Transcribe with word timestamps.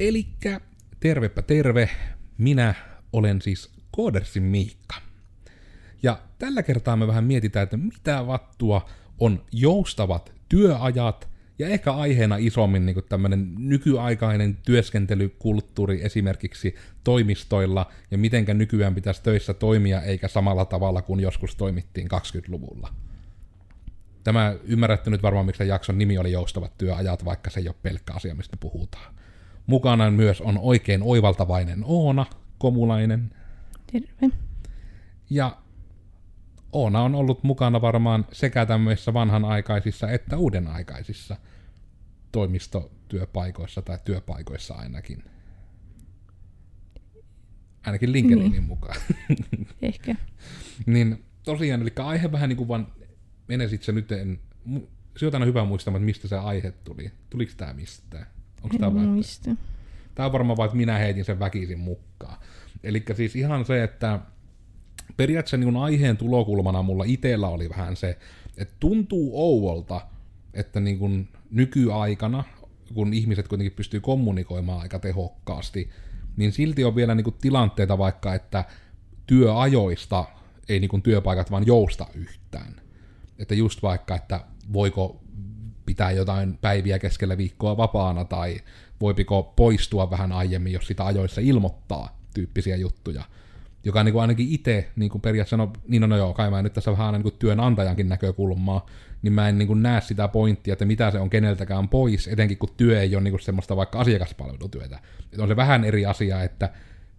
Elikkä 0.00 0.60
tervepä 1.00 1.42
terve, 1.42 1.90
minä 2.38 2.74
olen 3.12 3.42
siis 3.42 3.70
Koodersin 3.90 4.42
Miikka. 4.42 4.94
Ja 6.02 6.18
tällä 6.38 6.62
kertaa 6.62 6.96
me 6.96 7.06
vähän 7.06 7.24
mietitään, 7.24 7.62
että 7.62 7.76
mitä 7.76 8.26
vattua 8.26 8.88
on 9.18 9.44
joustavat 9.52 10.32
työajat 10.48 11.28
ja 11.58 11.68
ehkä 11.68 11.92
aiheena 11.92 12.36
isommin 12.36 12.86
niin 12.86 12.96
tämmöinen 13.08 13.54
nykyaikainen 13.58 14.56
työskentelykulttuuri 14.56 16.04
esimerkiksi 16.04 16.74
toimistoilla 17.04 17.92
ja 18.10 18.18
mitenkä 18.18 18.54
nykyään 18.54 18.94
pitäisi 18.94 19.22
töissä 19.22 19.54
toimia 19.54 20.02
eikä 20.02 20.28
samalla 20.28 20.64
tavalla 20.64 21.02
kuin 21.02 21.20
joskus 21.20 21.56
toimittiin 21.56 22.08
20-luvulla. 22.14 22.94
Tämä 24.24 24.56
ymmärrätte 24.64 25.10
nyt 25.10 25.22
varmaan, 25.22 25.46
miksi 25.46 25.68
jakson 25.68 25.98
nimi 25.98 26.18
oli 26.18 26.32
Joustavat 26.32 26.78
työajat, 26.78 27.24
vaikka 27.24 27.50
se 27.50 27.60
ei 27.60 27.68
ole 27.68 27.76
pelkkä 27.82 28.12
asia, 28.12 28.34
mistä 28.34 28.56
puhutaan. 28.56 29.14
Mukana 29.66 30.10
myös 30.10 30.40
on 30.40 30.58
oikein 30.58 31.02
oivaltavainen 31.02 31.82
Oona, 31.84 32.26
komulainen. 32.58 33.30
Terve. 33.92 34.36
Ja 35.30 35.56
Oona 36.72 37.02
on 37.02 37.14
ollut 37.14 37.42
mukana 37.42 37.80
varmaan 37.80 38.26
sekä 38.32 38.66
tämmöisissä 38.66 39.14
vanhanaikaisissa 39.14 40.10
että 40.10 40.36
uudenaikaisissa 40.36 41.36
toimistotyöpaikoissa 42.32 43.82
tai 43.82 43.98
työpaikoissa 44.04 44.74
ainakin. 44.74 45.24
Ainakin 47.86 48.12
LinkedInin 48.12 48.52
niin. 48.52 48.62
mukaan. 48.62 48.96
Ehkä. 49.82 50.14
niin 50.86 51.24
tosiaan, 51.42 51.82
eli 51.82 51.92
aihe 51.96 52.32
vähän 52.32 52.48
niin 52.48 52.56
kuin 52.56 52.68
vaan 52.68 52.92
menesit 53.48 53.82
se 53.82 53.92
nyt, 53.92 54.12
en, 54.12 54.40
sinulta 55.16 55.36
on 55.36 55.46
hyvä 55.46 55.64
muistamaan, 55.64 56.02
että 56.02 56.06
mistä 56.06 56.28
se 56.28 56.36
aihe 56.36 56.70
tuli. 56.70 57.12
Tuliko 57.30 57.52
tämä 57.56 57.72
mistään? 57.72 58.26
Onko 58.64 58.78
tämä 58.78 58.90
muista. 58.90 59.50
Tämä 60.14 60.26
on 60.26 60.32
varmaan 60.32 60.56
vain, 60.56 60.66
että 60.66 60.76
minä 60.76 60.98
heitin 60.98 61.24
sen 61.24 61.38
väkisin 61.38 61.78
mukaan. 61.78 62.36
Eli 62.82 63.04
siis 63.16 63.36
ihan 63.36 63.64
se, 63.64 63.82
että 63.82 64.20
periaatteessa 65.16 65.56
niin 65.56 65.76
aiheen 65.76 66.16
tulokulmana 66.16 66.82
mulla 66.82 67.04
itsellä 67.06 67.48
oli 67.48 67.68
vähän 67.68 67.96
se, 67.96 68.18
että 68.56 68.74
tuntuu 68.80 69.30
ouvolta, 69.34 70.00
että 70.54 70.80
niin 70.80 70.98
kuin 70.98 71.28
nykyaikana, 71.50 72.44
kun 72.94 73.14
ihmiset 73.14 73.48
kuitenkin 73.48 73.76
pystyy 73.76 74.00
kommunikoimaan 74.00 74.80
aika 74.80 74.98
tehokkaasti, 74.98 75.90
niin 76.36 76.52
silti 76.52 76.84
on 76.84 76.96
vielä 76.96 77.14
niin 77.14 77.24
kuin 77.24 77.36
tilanteita 77.40 77.98
vaikka, 77.98 78.34
että 78.34 78.64
työajoista 79.26 80.24
ei 80.68 80.80
niin 80.80 80.88
kuin 80.88 81.02
työpaikat 81.02 81.50
vaan 81.50 81.66
jousta 81.66 82.06
yhtään. 82.14 82.80
Että 83.38 83.54
just 83.54 83.82
vaikka, 83.82 84.14
että 84.14 84.40
voiko 84.72 85.20
pitää 85.94 86.10
jotain 86.10 86.58
päiviä 86.60 86.98
keskellä 86.98 87.38
viikkoa 87.38 87.76
vapaana, 87.76 88.24
tai 88.24 88.60
voipiko 89.00 89.52
poistua 89.56 90.10
vähän 90.10 90.32
aiemmin, 90.32 90.72
jos 90.72 90.86
sitä 90.86 91.06
ajoissa 91.06 91.40
ilmoittaa, 91.40 92.18
tyyppisiä 92.34 92.76
juttuja? 92.76 93.22
Joka 93.84 94.04
niin 94.04 94.12
kuin 94.12 94.22
ainakin 94.22 94.48
itse 94.50 94.90
niin 94.96 95.10
kuin 95.10 95.22
periaatteessa, 95.22 95.56
no, 95.56 95.72
niin 95.88 96.00
no, 96.00 96.06
no 96.06 96.16
joo, 96.16 96.34
kai 96.34 96.50
mä 96.50 96.62
nyt 96.62 96.72
tässä 96.72 96.92
vähän 96.92 97.14
niin 97.14 97.22
kuin 97.22 97.34
työnantajankin 97.38 98.08
näkökulmaa, 98.08 98.86
niin 99.22 99.32
mä 99.32 99.48
en 99.48 99.58
niin 99.58 99.66
kuin 99.66 99.82
näe 99.82 100.00
sitä 100.00 100.28
pointtia, 100.28 100.72
että 100.72 100.84
mitä 100.84 101.10
se 101.10 101.18
on 101.18 101.30
keneltäkään 101.30 101.88
pois, 101.88 102.28
etenkin 102.28 102.58
kun 102.58 102.68
työ 102.76 103.00
ei 103.00 103.16
ole 103.16 103.24
niin 103.24 103.32
kuin 103.32 103.40
semmoista 103.40 103.76
vaikka 103.76 104.00
asiakaspalvelutyötä. 104.00 104.98
Et 105.32 105.38
on 105.38 105.48
se 105.48 105.56
vähän 105.56 105.84
eri 105.84 106.06
asia, 106.06 106.42
että 106.42 106.70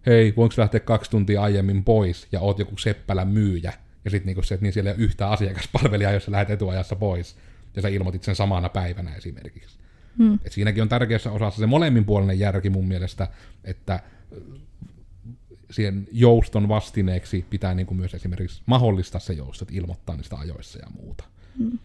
hei, 0.06 0.34
voinko 0.36 0.54
lähteä 0.58 0.80
kaksi 0.80 1.10
tuntia 1.10 1.42
aiemmin 1.42 1.84
pois, 1.84 2.28
ja 2.32 2.40
oot 2.40 2.58
joku 2.58 2.76
seppälä 2.76 3.24
myyjä, 3.24 3.72
ja 4.04 4.10
sitten 4.10 4.34
niin 4.34 4.44
se, 4.44 4.54
että 4.54 4.64
niin 4.64 4.72
siellä 4.72 4.90
ei 4.90 4.96
ole 4.96 5.04
yhtään 5.04 5.30
asiakaspalvelijaa, 5.30 6.12
jos 6.12 6.24
sä 6.24 6.32
lähdet 6.32 6.50
etuajassa 6.50 6.96
pois, 6.96 7.36
ja 7.76 7.82
sä 7.82 7.88
ilmoitit 7.88 8.22
sen 8.22 8.36
samana 8.36 8.68
päivänä 8.68 9.14
esimerkiksi. 9.14 9.78
Hmm. 10.18 10.38
Et 10.44 10.52
siinäkin 10.52 10.82
on 10.82 10.88
tärkeässä 10.88 11.32
osassa 11.32 11.60
se 11.60 11.66
molemminpuolinen 11.66 12.38
järki 12.38 12.70
mun 12.70 12.88
mielestä, 12.88 13.28
että 13.64 14.00
siihen 15.70 16.08
jouston 16.12 16.68
vastineeksi 16.68 17.46
pitää 17.50 17.74
niin 17.74 17.86
kuin 17.86 17.98
myös 17.98 18.14
esimerkiksi 18.14 18.62
mahdollistaa 18.66 19.20
se 19.20 19.32
joustot, 19.32 19.70
ilmoittaa 19.72 20.16
niistä 20.16 20.36
ajoissa 20.36 20.78
ja 20.78 20.86
muuta. 20.90 21.24
Hmm. 21.58 21.78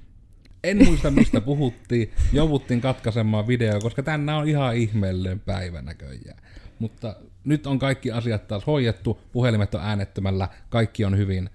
En 0.63 0.85
muista, 0.85 1.11
mistä 1.11 1.41
puhuttiin. 1.41 2.11
Jouduttiin 2.33 2.81
katkaisemaan 2.81 3.47
video, 3.47 3.79
koska 3.79 4.03
tänään 4.03 4.37
on 4.37 4.47
ihan 4.47 4.75
ihmeellinen 4.75 5.39
päivä 5.39 5.81
näköjään. 5.81 6.37
Mutta 6.79 7.15
nyt 7.43 7.67
on 7.67 7.79
kaikki 7.79 8.11
asiat 8.11 8.47
taas 8.47 8.67
hoidettu, 8.67 9.19
puhelimet 9.31 9.75
on 9.75 9.81
äänettömällä, 9.81 10.49
kaikki 10.69 11.05
on 11.05 11.17
hyvin. 11.17 11.49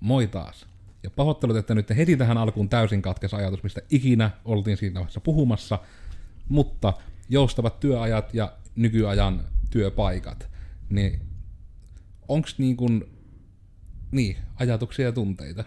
Moi 0.00 0.26
taas. 0.26 0.66
Ja 1.06 1.10
pahoittelut, 1.10 1.56
että 1.56 1.74
nyt 1.74 1.90
heti 1.96 2.16
tähän 2.16 2.38
alkuun 2.38 2.68
täysin 2.68 3.02
katkes 3.02 3.34
ajatus, 3.34 3.62
mistä 3.62 3.80
ikinä 3.90 4.30
oltiin 4.44 4.76
siinä 4.76 4.94
vaiheessa 4.94 5.20
puhumassa. 5.20 5.78
Mutta 6.48 6.92
joustavat 7.28 7.80
työajat 7.80 8.34
ja 8.34 8.52
nykyajan 8.76 9.44
työpaikat, 9.70 10.48
niin 10.90 11.20
onko 12.28 12.48
niin 12.58 12.76
kuin, 12.76 13.04
niin, 14.10 14.36
ajatuksia 14.56 15.04
ja 15.04 15.12
tunteita? 15.12 15.64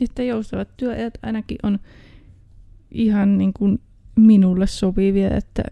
Että 0.00 0.22
joustavat 0.22 0.76
työajat 0.76 1.14
ainakin 1.22 1.58
on 1.62 1.78
ihan 2.90 3.38
niin 3.38 3.52
kuin 3.52 3.80
minulle 4.16 4.66
sopivia, 4.66 5.36
että 5.36 5.62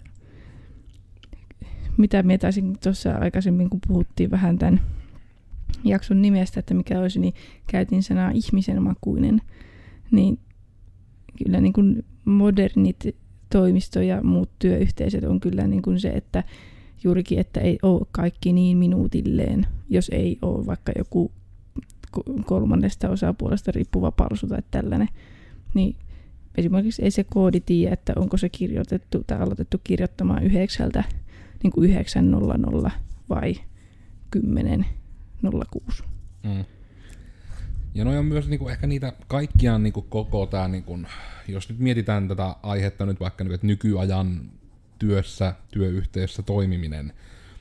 mitä 1.96 2.22
me 2.22 2.38
taisin 2.38 2.78
tuossa 2.82 3.14
aikaisemmin, 3.14 3.70
kun 3.70 3.80
puhuttiin 3.88 4.30
vähän 4.30 4.58
tämän 4.58 4.80
jakson 5.84 6.22
nimestä, 6.22 6.60
että 6.60 6.74
mikä 6.74 7.00
olisi, 7.00 7.20
niin 7.20 7.34
käytin 7.66 8.02
sanaa 8.02 8.30
ihmisen 8.30 8.82
makuinen. 8.82 9.40
Niin 10.10 10.38
kyllä 11.44 11.60
niin 11.60 11.72
kuin 11.72 12.04
modernit 12.24 13.16
toimisto 13.50 14.00
ja 14.02 14.22
muut 14.22 14.50
työyhteisöt 14.58 15.24
on 15.24 15.40
kyllä 15.40 15.66
niin 15.66 15.82
kuin 15.82 16.00
se, 16.00 16.08
että 16.08 16.44
juurikin, 17.04 17.38
että 17.38 17.60
ei 17.60 17.78
ole 17.82 18.06
kaikki 18.12 18.52
niin 18.52 18.78
minuutilleen, 18.78 19.66
jos 19.88 20.08
ei 20.08 20.38
ole 20.42 20.66
vaikka 20.66 20.92
joku 20.98 21.32
kolmannesta 22.46 23.08
osapuolesta 23.08 23.72
riippuva 23.72 24.10
parsu 24.10 24.46
tai 24.46 24.62
tällainen, 24.70 25.08
niin 25.74 25.96
esimerkiksi 26.54 27.02
ei 27.02 27.10
se 27.10 27.24
koodi 27.24 27.60
tiedä, 27.60 27.92
että 27.92 28.12
onko 28.16 28.36
se 28.36 28.48
kirjoitettu 28.48 29.24
tai 29.26 29.38
aloitettu 29.38 29.80
kirjoittamaan 29.84 30.42
yhdeksältä 30.42 31.04
niin 31.62 31.72
kuin 31.72 31.90
9.00 32.84 32.90
vai 33.28 33.54
10.06. 35.44 36.04
Mm. 36.42 36.64
Ja 37.94 38.04
noin 38.04 38.18
on 38.18 38.26
myös 38.26 38.48
niinku 38.48 38.68
ehkä 38.68 38.86
niitä 38.86 39.12
kaikkiaan 39.28 39.82
niinku 39.82 40.02
koko 40.02 40.46
tämä, 40.46 40.68
niinku, 40.68 40.98
jos 41.48 41.68
nyt 41.68 41.78
mietitään 41.78 42.28
tätä 42.28 42.56
aihetta 42.62 43.06
nyt 43.06 43.20
vaikka 43.20 43.44
niinku, 43.44 43.54
että 43.54 43.66
nykyajan 43.66 44.50
työssä, 44.98 45.54
työyhteisössä 45.72 46.42
toimiminen, 46.42 47.12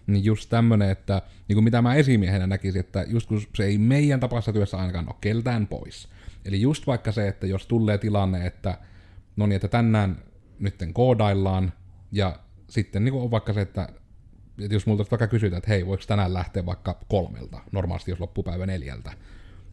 niin 0.07 0.25
just 0.25 0.49
tämmönen, 0.49 0.89
että 0.89 1.21
niin 1.47 1.55
kuin 1.55 1.63
mitä 1.63 1.81
mä 1.81 1.95
esimiehenä 1.95 2.47
näkisin, 2.47 2.79
että 2.79 3.05
just 3.07 3.27
kun 3.27 3.41
se 3.55 3.65
ei 3.65 3.77
meidän 3.77 4.19
tapassa 4.19 4.53
työssä 4.53 4.77
ainakaan 4.77 5.07
ole 5.07 5.15
keltään 5.21 5.67
pois. 5.67 6.07
Eli 6.45 6.61
just 6.61 6.87
vaikka 6.87 7.11
se, 7.11 7.27
että 7.27 7.47
jos 7.47 7.67
tulee 7.67 7.97
tilanne, 7.97 8.47
että 8.47 8.77
no 9.35 9.45
niin, 9.45 9.55
että 9.55 9.67
tänään 9.67 10.23
nytten 10.59 10.93
koodaillaan, 10.93 11.73
ja 12.11 12.39
sitten 12.69 13.05
niin 13.05 13.13
on 13.13 13.31
vaikka 13.31 13.53
se, 13.53 13.61
että, 13.61 13.89
että 14.59 14.75
jos 14.75 14.85
multa 14.85 15.05
vaikka 15.11 15.27
kysytään, 15.27 15.57
että 15.57 15.69
hei, 15.69 15.85
voiko 15.85 16.03
tänään 16.07 16.33
lähteä 16.33 16.65
vaikka 16.65 16.99
kolmelta, 17.09 17.59
normaalisti 17.71 18.11
jos 18.11 18.19
loppupäivä 18.19 18.65
neljältä, 18.65 19.11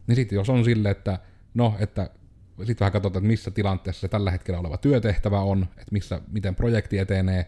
niin 0.07 0.15
sitten 0.15 0.35
jos 0.35 0.49
on 0.49 0.65
sille, 0.65 0.89
että 0.89 1.19
no, 1.53 1.75
että 1.79 2.09
sitten 2.57 2.79
vähän 2.79 2.91
katsotaan, 2.91 3.21
että 3.21 3.27
missä 3.27 3.51
tilanteessa 3.51 4.01
se 4.01 4.07
tällä 4.07 4.31
hetkellä 4.31 4.59
oleva 4.59 4.77
työtehtävä 4.77 5.39
on, 5.39 5.63
että 5.63 5.91
missä, 5.91 6.21
miten 6.31 6.55
projekti 6.55 6.97
etenee, 6.97 7.45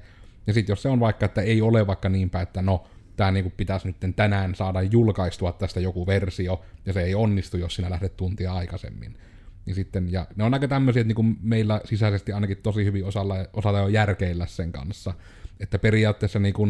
ja 0.48 0.54
sitten 0.54 0.72
jos 0.72 0.82
se 0.82 0.90
on 0.90 1.00
vaikka, 1.00 1.26
että 1.26 1.42
ei 1.42 1.62
ole 1.62 1.88
vaikka 1.88 2.10
niinpä, 2.10 2.42
että 2.42 2.62
no, 2.62 2.84
tämä 3.16 3.32
niinku 3.32 3.54
pitäisi 3.58 3.88
nyt 3.88 4.16
tänään 4.16 4.56
saada 4.56 4.82
julkaistua 4.82 5.52
tästä 5.52 5.80
joku 5.80 6.08
versio, 6.08 6.62
ja 6.86 6.94
se 6.94 7.04
ei 7.04 7.16
onnistu, 7.16 7.58
jos 7.58 7.76
sinä 7.76 7.90
lähdet 7.90 8.18
tuntia 8.18 8.54
aikaisemmin. 8.54 9.18
Niin 9.66 9.76
sitten, 9.76 10.12
ja 10.12 10.28
ne 10.36 10.44
on 10.44 10.54
aika 10.54 10.68
tämmöisiä, 10.68 11.02
että 11.02 11.08
niinku 11.08 11.26
meillä 11.42 11.82
sisäisesti 11.86 12.32
ainakin 12.32 12.58
tosi 12.58 12.86
hyvin 12.86 13.06
osalla, 13.06 13.36
osata 13.54 13.78
jo 13.78 13.88
järkeillä 13.88 14.46
sen 14.46 14.72
kanssa. 14.72 15.14
Että 15.60 15.80
periaatteessa 15.80 16.40
niinku 16.40 16.68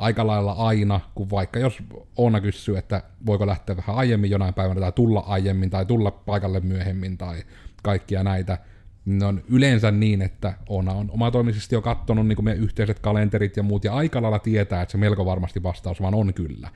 aika 0.00 0.26
lailla 0.26 0.52
aina, 0.52 1.00
kun 1.14 1.30
vaikka 1.30 1.58
jos 1.58 1.78
Oona 2.16 2.40
kysyy, 2.40 2.76
että 2.76 3.02
voiko 3.26 3.46
lähteä 3.46 3.76
vähän 3.76 3.96
aiemmin 3.96 4.30
jonain 4.30 4.54
päivänä, 4.54 4.80
tai 4.80 4.92
tulla 4.92 5.20
aiemmin, 5.20 5.70
tai 5.70 5.86
tulla 5.86 6.10
paikalle 6.10 6.60
myöhemmin, 6.60 7.18
tai 7.18 7.42
kaikkia 7.82 8.24
näitä, 8.24 8.58
ne 9.04 9.26
on 9.26 9.42
yleensä 9.48 9.90
niin, 9.90 10.22
että 10.22 10.54
Oona 10.68 10.92
on 10.92 11.10
omatoimisesti 11.10 11.74
jo 11.74 11.82
katsonut 11.82 12.26
niin 12.26 12.44
meidän 12.44 12.62
yhteiset 12.62 12.98
kalenterit 12.98 13.56
ja 13.56 13.62
muut, 13.62 13.84
ja 13.84 13.94
aika 13.94 14.22
lailla 14.22 14.38
tietää, 14.38 14.82
että 14.82 14.92
se 14.92 14.98
melko 14.98 15.26
varmasti 15.26 15.62
vastaus 15.62 16.02
vaan 16.02 16.14
on 16.14 16.34
kyllä. 16.34 16.68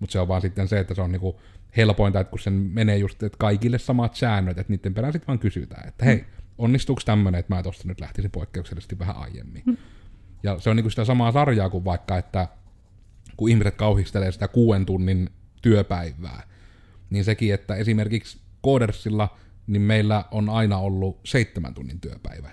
Mutta 0.00 0.12
se 0.12 0.20
on 0.20 0.28
vaan 0.28 0.40
sitten 0.40 0.68
se, 0.68 0.78
että 0.78 0.94
se 0.94 1.02
on 1.02 1.12
niin 1.12 1.34
helpointa, 1.76 2.20
että 2.20 2.30
kun 2.30 2.38
sen 2.38 2.52
menee 2.52 2.96
just 2.96 3.22
että 3.22 3.38
kaikille 3.38 3.78
samat 3.78 4.14
säännöt, 4.14 4.58
että 4.58 4.72
niiden 4.72 4.94
perään 4.94 5.12
sitten 5.12 5.26
vaan 5.26 5.38
kysytään, 5.38 5.88
että 5.88 6.04
hei, 6.04 6.24
onnistuuko 6.58 7.02
tämmöinen, 7.04 7.38
että 7.38 7.54
mä 7.54 7.62
tuosta 7.62 7.88
nyt 7.88 8.00
lähtisin 8.00 8.30
poikkeuksellisesti 8.30 8.98
vähän 8.98 9.16
aiemmin. 9.16 9.62
Mm. 9.66 9.76
Ja 10.42 10.58
se 10.58 10.70
on 10.70 10.76
niin 10.76 10.90
sitä 10.90 11.04
samaa 11.04 11.32
sarjaa 11.32 11.70
kuin 11.70 11.84
vaikka, 11.84 12.18
että 12.18 12.48
kun 13.38 13.50
ihmiset 13.50 13.74
kauhistelee 13.74 14.32
sitä 14.32 14.48
kuuden 14.48 14.86
tunnin 14.86 15.30
työpäivää, 15.62 16.42
niin 17.10 17.24
sekin, 17.24 17.54
että 17.54 17.74
esimerkiksi 17.74 18.38
Koodersilla– 18.60 19.28
niin 19.68 19.82
meillä 19.82 20.24
on 20.30 20.48
aina 20.48 20.78
ollut 20.78 21.20
seitsemän 21.24 21.74
tunnin 21.74 22.00
työpäivä. 22.00 22.50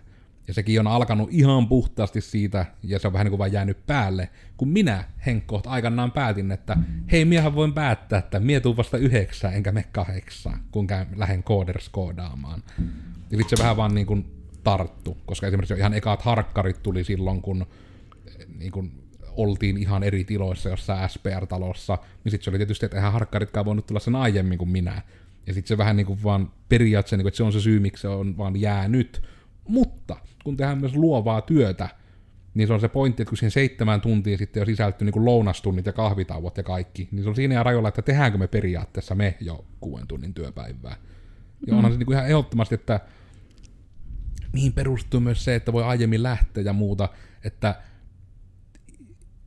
Ja 0.47 0.53
sekin 0.53 0.79
on 0.79 0.87
alkanut 0.87 1.29
ihan 1.31 1.67
puhtaasti 1.67 2.21
siitä, 2.21 2.65
ja 2.83 2.99
se 2.99 3.07
on 3.07 3.13
vähän 3.13 3.25
niin 3.25 3.31
kuin 3.31 3.39
vaan 3.39 3.51
jäänyt 3.51 3.85
päälle, 3.85 4.29
kun 4.57 4.67
minä, 4.67 5.03
Henkko, 5.25 5.61
aikanaan 5.65 6.11
päätin, 6.11 6.51
että 6.51 6.77
hei, 7.11 7.25
miehän 7.25 7.55
voin 7.55 7.73
päättää, 7.73 8.19
että 8.19 8.39
mie 8.39 8.59
tuun 8.59 8.77
vasta 8.77 8.97
yhdeksän, 8.97 9.53
enkä 9.53 9.71
me 9.71 9.85
kahdeksan, 9.91 10.59
kun 10.71 10.87
käyn, 10.87 11.07
lähden 11.15 11.43
kooders 11.43 11.89
koodaamaan. 11.89 12.63
Ja 13.31 13.37
sitten 13.37 13.57
se 13.57 13.63
vähän 13.63 13.77
vaan 13.77 13.95
niin 13.95 14.07
kuin 14.07 14.25
tarttu, 14.63 15.17
koska 15.25 15.47
esimerkiksi 15.47 15.73
ihan 15.73 15.93
ekat 15.93 16.21
harkkarit 16.21 16.83
tuli 16.83 17.03
silloin, 17.03 17.41
kun 17.41 17.65
niin 18.57 18.71
kuin 18.71 18.91
oltiin 19.37 19.77
ihan 19.77 20.03
eri 20.03 20.23
tiloissa 20.23 20.69
jossain 20.69 21.09
SPR-talossa, 21.09 21.97
niin 22.23 22.31
sitten 22.31 22.43
se 22.43 22.49
oli 22.49 22.57
tietysti, 22.57 22.85
että 22.85 22.97
eihän 22.97 23.13
harkkaritkaan 23.13 23.65
voinut 23.65 23.87
tulla 23.87 23.99
sen 23.99 24.15
aiemmin 24.15 24.57
kuin 24.57 24.69
minä. 24.69 25.01
Ja 25.47 25.53
sitten 25.53 25.67
se 25.67 25.77
vähän 25.77 25.95
niin 25.95 26.07
kuin 26.07 26.23
vaan 26.23 26.51
periaatteessa, 26.69 27.17
niin 27.17 27.23
kuin, 27.23 27.29
että 27.29 27.37
se 27.37 27.43
on 27.43 27.53
se 27.53 27.61
syy, 27.61 27.79
miksi 27.79 28.01
se 28.01 28.07
on 28.07 28.37
vaan 28.37 28.61
jäänyt. 28.61 29.21
Mutta 29.67 30.17
kun 30.43 30.57
tehdään 30.57 30.77
myös 30.77 30.95
luovaa 30.95 31.41
työtä, 31.41 31.89
niin 32.53 32.67
se 32.67 32.73
on 32.73 32.79
se 32.79 32.87
pointti, 32.87 33.21
että 33.21 33.29
kun 33.29 33.37
siihen 33.37 33.51
seitsemän 33.51 34.01
tuntiin 34.01 34.37
sitten 34.37 34.61
jo 34.61 34.65
sisältyy 34.65 35.11
niin 35.11 35.25
lounastunnit 35.25 35.85
ja 35.85 35.93
kahvitauot 35.93 36.57
ja 36.57 36.63
kaikki, 36.63 37.09
niin 37.11 37.23
se 37.23 37.29
on 37.29 37.35
siinä 37.35 37.63
rajoilla, 37.63 37.89
että 37.89 38.01
tehdäänkö 38.01 38.37
me 38.37 38.47
periaatteessa 38.47 39.15
me 39.15 39.37
jo 39.41 39.65
kuuden 39.79 40.07
tunnin 40.07 40.33
työpäivää. 40.33 40.95
Ja 41.67 41.75
onhan 41.75 41.91
se 41.91 41.97
niin 41.97 42.05
kuin 42.05 42.15
ihan 42.15 42.27
ehdottomasti, 42.27 42.75
että 42.75 42.99
mihin 44.53 44.73
perustuu 44.73 45.19
myös 45.19 45.43
se, 45.43 45.55
että 45.55 45.73
voi 45.73 45.83
aiemmin 45.83 46.23
lähteä 46.23 46.63
ja 46.63 46.73
muuta, 46.73 47.09
että 47.43 47.75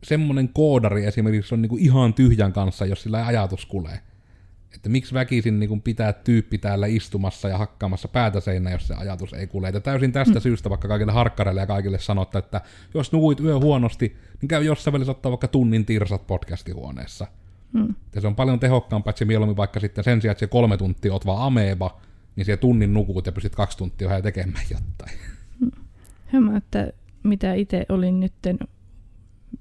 semmonen 0.03 0.49
koodari 0.49 1.05
esimerkiksi 1.05 1.55
on 1.55 1.63
niinku 1.63 1.77
ihan 1.77 2.15
tyhjän 2.15 2.53
kanssa, 2.53 2.87
jos 2.87 3.03
sillä 3.03 3.27
ajatus 3.27 3.67
kulee. 3.67 4.01
Että 4.75 4.89
miksi 4.89 5.15
väkisin 5.15 5.61
niinku 5.61 5.81
pitää 5.81 6.13
tyyppi 6.13 6.59
täällä 6.59 6.87
istumassa 6.87 7.49
ja 7.49 7.59
hakkaamassa 7.59 8.09
päätä 8.09 8.41
seinään, 8.41 8.73
jos 8.73 8.87
se 8.87 8.95
ajatus 8.95 9.33
ei 9.33 9.47
kuule. 9.47 9.71
Ja 9.71 9.81
täysin 9.81 10.13
tästä 10.13 10.35
mm. 10.35 10.41
syystä 10.41 10.71
vaikka 10.71 10.89
kaikille 10.89 11.13
harkkareille 11.13 11.61
ja 11.61 11.67
kaikille 11.67 11.99
sanotta, 11.99 12.39
että 12.39 12.61
jos 12.95 13.13
nukuit 13.13 13.41
yö 13.41 13.59
huonosti, 13.59 14.17
niin 14.41 14.49
käy 14.49 14.65
jossain 14.65 14.93
välissä 14.93 15.11
ottaa 15.11 15.33
vaikka 15.33 15.49
tunnin 15.49 15.87
tirsat 15.87 16.27
podcastihuoneessa. 16.27 17.27
Mm. 17.73 17.95
Ja 18.15 18.21
se 18.21 18.27
on 18.27 18.37
paljon 18.37 18.61
tehokkaampaa, 18.61 19.11
että 19.11 19.19
se 19.19 19.25
mieluummin 19.25 19.57
vaikka 19.57 19.81
sitten 19.81 20.05
sen 20.05 20.21
sijaan, 20.21 20.33
että 20.33 20.41
se 20.41 20.47
kolme 20.47 20.77
tuntia 20.77 21.13
oot 21.13 21.27
vaan 21.27 21.47
ameba, 21.47 22.01
niin 22.37 22.45
se 22.45 22.57
tunnin 22.57 22.95
nukut 22.95 23.27
ja 23.27 23.33
pystyt 23.33 23.55
kaksi 23.55 23.79
tuntia 23.79 24.09
vähän 24.09 24.23
tekemään 24.23 24.65
jotain. 24.71 25.19
Mm. 25.61 25.71
Hyvä, 26.33 26.57
että 26.57 26.93
mitä 27.23 27.55
itse 27.55 27.87
olin 27.89 28.21
nytten 28.21 28.59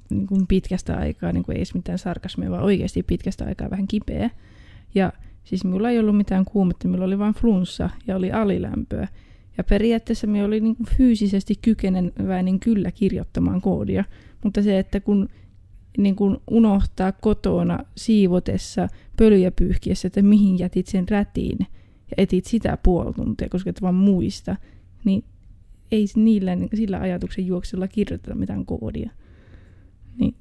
niin 0.10 0.28
kuin 0.28 0.48
pitkästä 0.48 0.98
aikaa, 0.98 1.32
niin 1.32 1.44
kuin 1.44 1.58
ei 1.58 1.64
mitään 1.74 1.98
sarkasmia, 1.98 2.52
vaan 2.52 2.64
oikeasti 2.64 3.04
pitkästä 3.04 3.46
aikaa 3.46 3.70
vähän 3.70 3.88
kipeä. 3.88 4.30
Ja 4.96 5.14
siis 5.44 5.64
minulla 5.64 5.90
ei 5.90 6.00
ollut 6.00 6.18
mitään 6.18 6.46
kuumetta, 6.46 6.88
minulla 6.88 7.06
oli 7.06 7.20
vain 7.20 7.34
flunssa 7.34 7.90
ja 8.08 8.16
oli 8.16 8.32
alilämpöä. 8.32 9.08
Ja 9.58 9.64
periaatteessa 9.64 10.28
me 10.28 10.44
oli 10.44 10.60
niin 10.60 10.76
kuin 10.76 10.88
fyysisesti 10.98 11.56
kykeneväinen 11.62 12.60
kyllä 12.60 12.92
kirjoittamaan 12.92 13.62
koodia, 13.62 14.04
mutta 14.44 14.62
se, 14.62 14.80
että 14.80 15.00
kun 15.00 15.30
niin 15.98 16.16
kuin 16.16 16.38
unohtaa 16.52 17.12
kotona 17.12 17.80
siivotessa, 17.96 18.88
pölyjä 19.18 19.52
pyyhkiessä, 19.52 20.08
että 20.08 20.22
mihin 20.22 20.60
jätit 20.60 20.88
sen 20.88 21.10
rätiin 21.10 21.58
ja 22.12 22.16
etit 22.18 22.46
sitä 22.46 22.78
puoli 22.84 23.14
tuntia, 23.14 23.50
koska 23.50 23.70
et 23.70 23.82
vaan 23.82 23.96
muista, 23.96 24.56
niin 25.06 25.24
ei 25.92 26.06
niillä, 26.16 26.52
sillä 26.76 27.00
ajatuksen 27.00 27.48
juoksulla 27.48 27.88
kirjoiteta 27.88 28.36
mitään 28.36 28.66
koodia. 28.66 29.12
Niin. 30.20 30.36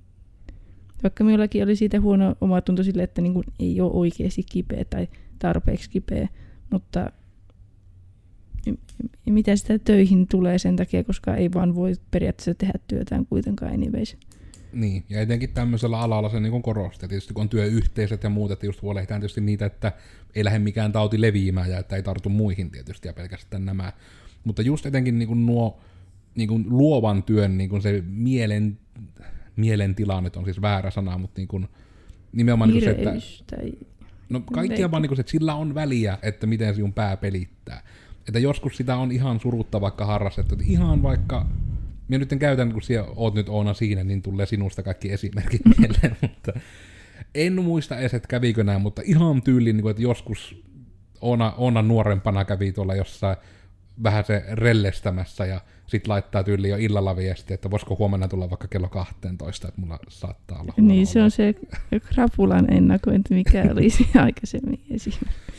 Vaikka 1.02 1.24
minullakin 1.24 1.62
oli 1.62 1.76
siitä 1.76 2.00
huono 2.00 2.36
omatunto 2.40 2.82
sille, 2.82 3.02
että 3.02 3.22
niin 3.22 3.34
kuin 3.34 3.44
ei 3.58 3.80
ole 3.80 3.92
oikeasti 3.92 4.42
kipeä 4.52 4.84
tai 4.84 5.08
tarpeeksi 5.38 5.90
kipeä, 5.90 6.28
mutta 6.70 7.12
mitä 9.26 9.56
sitä 9.56 9.78
töihin 9.78 10.26
tulee 10.26 10.58
sen 10.58 10.76
takia, 10.76 11.04
koska 11.04 11.36
ei 11.36 11.52
vaan 11.54 11.74
voi 11.74 11.92
periaatteessa 12.10 12.54
tehdä 12.54 12.78
työtään 12.88 13.26
kuitenkaan 13.26 13.72
anyways. 13.72 14.16
Niin, 14.72 15.04
ja 15.10 15.20
etenkin 15.20 15.50
tämmöisellä 15.50 16.00
alalla 16.00 16.28
se 16.28 16.40
niin 16.40 16.62
korostaa. 16.62 17.08
Tietysti 17.08 17.34
kun 17.34 17.40
on 17.40 17.48
työyhteisöt 17.48 18.22
ja 18.22 18.30
muut, 18.30 18.50
että 18.50 18.66
just 18.66 18.82
huolehditaan 18.82 19.20
tietysti 19.20 19.40
niitä, 19.40 19.66
että 19.66 19.92
ei 20.34 20.44
lähde 20.44 20.58
mikään 20.58 20.92
tauti 20.92 21.20
leviämään 21.20 21.70
ja 21.70 21.78
että 21.78 21.96
ei 21.96 22.02
tartu 22.02 22.28
muihin 22.28 22.70
tietysti 22.70 23.08
ja 23.08 23.12
pelkästään 23.12 23.64
nämä. 23.64 23.92
Mutta 24.44 24.62
just 24.62 24.86
etenkin 24.86 25.18
niin 25.18 25.28
kuin 25.28 25.46
nuo 25.46 25.80
niin 26.34 26.48
kuin 26.48 26.64
luovan 26.68 27.22
työn 27.22 27.58
niin 27.58 27.70
kuin 27.70 27.82
se 27.82 28.02
mielen 28.06 28.78
mielentila 29.56 30.20
nyt 30.20 30.36
on 30.36 30.44
siis 30.44 30.62
väärä 30.62 30.90
sana, 30.90 31.18
mutta 31.18 31.40
niin 31.40 31.48
kuin, 31.48 31.68
nimenomaan 32.32 32.70
niin 32.70 32.84
kuin 32.84 32.94
se, 32.94 33.00
että... 33.00 33.66
No 34.28 34.40
kaikkia 34.40 34.90
vaan 34.90 35.02
niin 35.02 35.08
kuin 35.08 35.16
se, 35.16 35.20
että 35.20 35.30
sillä 35.30 35.54
on 35.54 35.74
väliä, 35.74 36.18
että 36.22 36.46
miten 36.46 36.74
sinun 36.74 36.92
pää 36.92 37.16
pelittää. 37.16 37.82
Että 38.28 38.38
joskus 38.38 38.76
sitä 38.76 38.96
on 38.96 39.12
ihan 39.12 39.40
surutta 39.40 39.80
vaikka 39.80 40.06
harrastettu, 40.06 40.54
että 40.54 40.66
ihan 40.68 41.02
vaikka 41.02 41.46
minä 42.08 42.18
nyt 42.18 42.32
en 42.32 42.38
käytän, 42.38 42.72
kun 42.72 42.82
siellä 42.82 43.10
oot 43.16 43.34
nyt 43.34 43.48
Oona 43.48 43.74
siinä, 43.74 44.04
niin 44.04 44.22
tulee 44.22 44.46
sinusta 44.46 44.82
kaikki 44.82 45.12
esimerkit 45.12 45.60
mieleen, 45.78 46.16
mutta 46.22 46.52
en 47.34 47.62
muista 47.62 47.98
edes, 47.98 48.14
että 48.14 48.28
kävikö 48.28 48.64
näin, 48.64 48.80
mutta 48.80 49.02
ihan 49.04 49.42
tyyliin, 49.42 49.76
niin 49.76 49.90
että 49.90 50.02
joskus 50.02 50.64
Oona, 51.20 51.52
Oona 51.56 51.82
nuorempana 51.82 52.44
kävi 52.44 52.72
tuolla 52.72 52.94
jossain 52.94 53.36
vähän 54.02 54.24
se 54.24 54.44
rellestämässä 54.52 55.46
ja 55.46 55.60
sitten 55.86 56.10
laittaa 56.10 56.44
tyyli 56.44 56.68
jo 56.68 56.76
illalla 56.76 57.16
viesti, 57.16 57.54
että 57.54 57.70
voisiko 57.70 57.96
huomenna 57.98 58.28
tulla 58.28 58.50
vaikka 58.50 58.68
kello 58.68 58.88
12, 58.88 59.68
että 59.68 59.80
mulla 59.80 59.98
saattaa 60.08 60.60
olla 60.60 60.74
Niin, 60.76 61.06
se 61.06 61.22
on 61.22 61.30
se 61.30 61.54
krapulan 62.00 62.72
ennakointi, 62.72 63.34
mikä 63.34 63.62
olisi 63.72 64.08
aikaisemmin 64.14 64.80
esimerkki. 64.90 65.52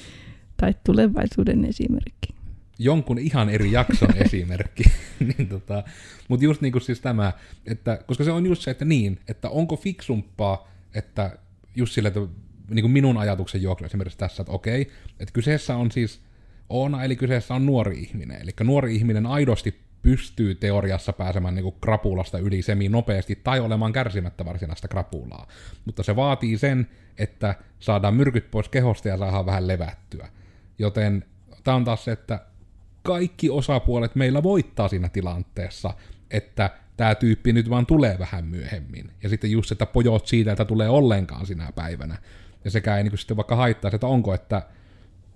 Tai 0.57 0.75
tulevaisuuden 0.84 1.66
esimerkki. 1.66 2.36
Jonkun 2.80 3.19
ihan 3.19 3.50
eri 3.50 3.72
jakson 3.72 4.18
esimerkki. 4.25 4.84
niin 5.38 5.50
tota, 5.50 5.84
Mutta 6.28 6.45
just 6.45 6.62
niin 6.62 6.72
kuin 6.72 6.81
siis 6.81 7.01
tämä, 7.01 7.34
että, 7.66 8.00
koska 8.07 8.24
se 8.24 8.31
on 8.31 8.45
just 8.45 8.62
se, 8.62 8.72
että 8.72 8.86
niin, 8.86 9.19
että 9.28 9.50
onko 9.50 9.75
fiksumpaa, 9.75 10.72
että 10.94 11.38
just 11.75 11.94
sille, 11.94 12.07
että 12.07 12.19
niin 12.69 12.84
kuin 12.84 12.92
minun 12.92 13.18
ajatuksen 13.18 13.62
juoksu 13.62 13.86
esimerkiksi 13.86 14.18
tässä, 14.18 14.42
että 14.42 14.54
okei, 14.54 14.81
että 15.19 15.34
kyseessä 15.34 15.75
on 15.75 15.92
siis 15.92 16.22
Oona, 16.69 17.04
eli 17.04 17.16
kyseessä 17.16 17.54
on 17.54 17.66
nuori 17.66 18.00
ihminen. 18.00 18.42
Eli 18.42 18.52
nuori 18.64 18.96
ihminen 18.96 19.25
aidosti 19.25 19.81
pystyy 20.02 20.56
teoriassa 20.56 21.14
pääsemään 21.14 21.56
niin 21.56 21.74
krapulasta 21.81 22.40
yli 22.40 22.62
semi 22.62 22.90
nopeasti 22.90 23.36
tai 23.44 23.60
olemaan 23.60 23.94
kärsimättä 23.94 24.46
varsinaista 24.46 24.88
krapulaa. 24.88 25.48
Mutta 25.86 26.04
se 26.04 26.16
vaatii 26.16 26.58
sen, 26.58 26.88
että 27.18 27.56
saadaan 27.80 28.14
myrkyt 28.14 28.52
pois 28.52 28.69
kehosta 28.69 29.08
ja 29.08 29.18
saadaan 29.18 29.46
vähän 29.46 29.68
levättyä. 29.68 30.30
Joten 30.80 31.25
tämä 31.64 31.78
on 31.78 31.84
taas 31.84 32.06
se, 32.06 32.12
että 32.12 32.40
kaikki 33.04 33.50
osapuolet 33.50 34.16
meillä 34.16 34.44
voittaa 34.44 34.88
siinä 34.88 35.10
tilanteessa, 35.10 35.94
että 36.31 36.70
tämä 36.98 37.16
tyyppi 37.16 37.53
nyt 37.53 37.70
vaan 37.70 37.86
tulee 37.86 38.20
vähän 38.20 38.46
myöhemmin. 38.46 39.12
Ja 39.24 39.30
sitten 39.30 39.51
just, 39.51 39.72
että 39.72 39.86
pojot 39.86 40.27
siitä, 40.27 40.51
että 40.51 40.65
tulee 40.65 40.89
ollenkaan 40.89 41.46
sinä 41.46 41.72
päivänä. 41.75 42.18
Ja 42.65 42.72
sekä 42.72 42.98
ei 42.98 43.03
niin 43.03 43.18
sitten 43.18 43.38
vaikka 43.38 43.56
haittaa, 43.56 43.91
että 43.94 44.08
onko, 44.08 44.34
että 44.34 44.62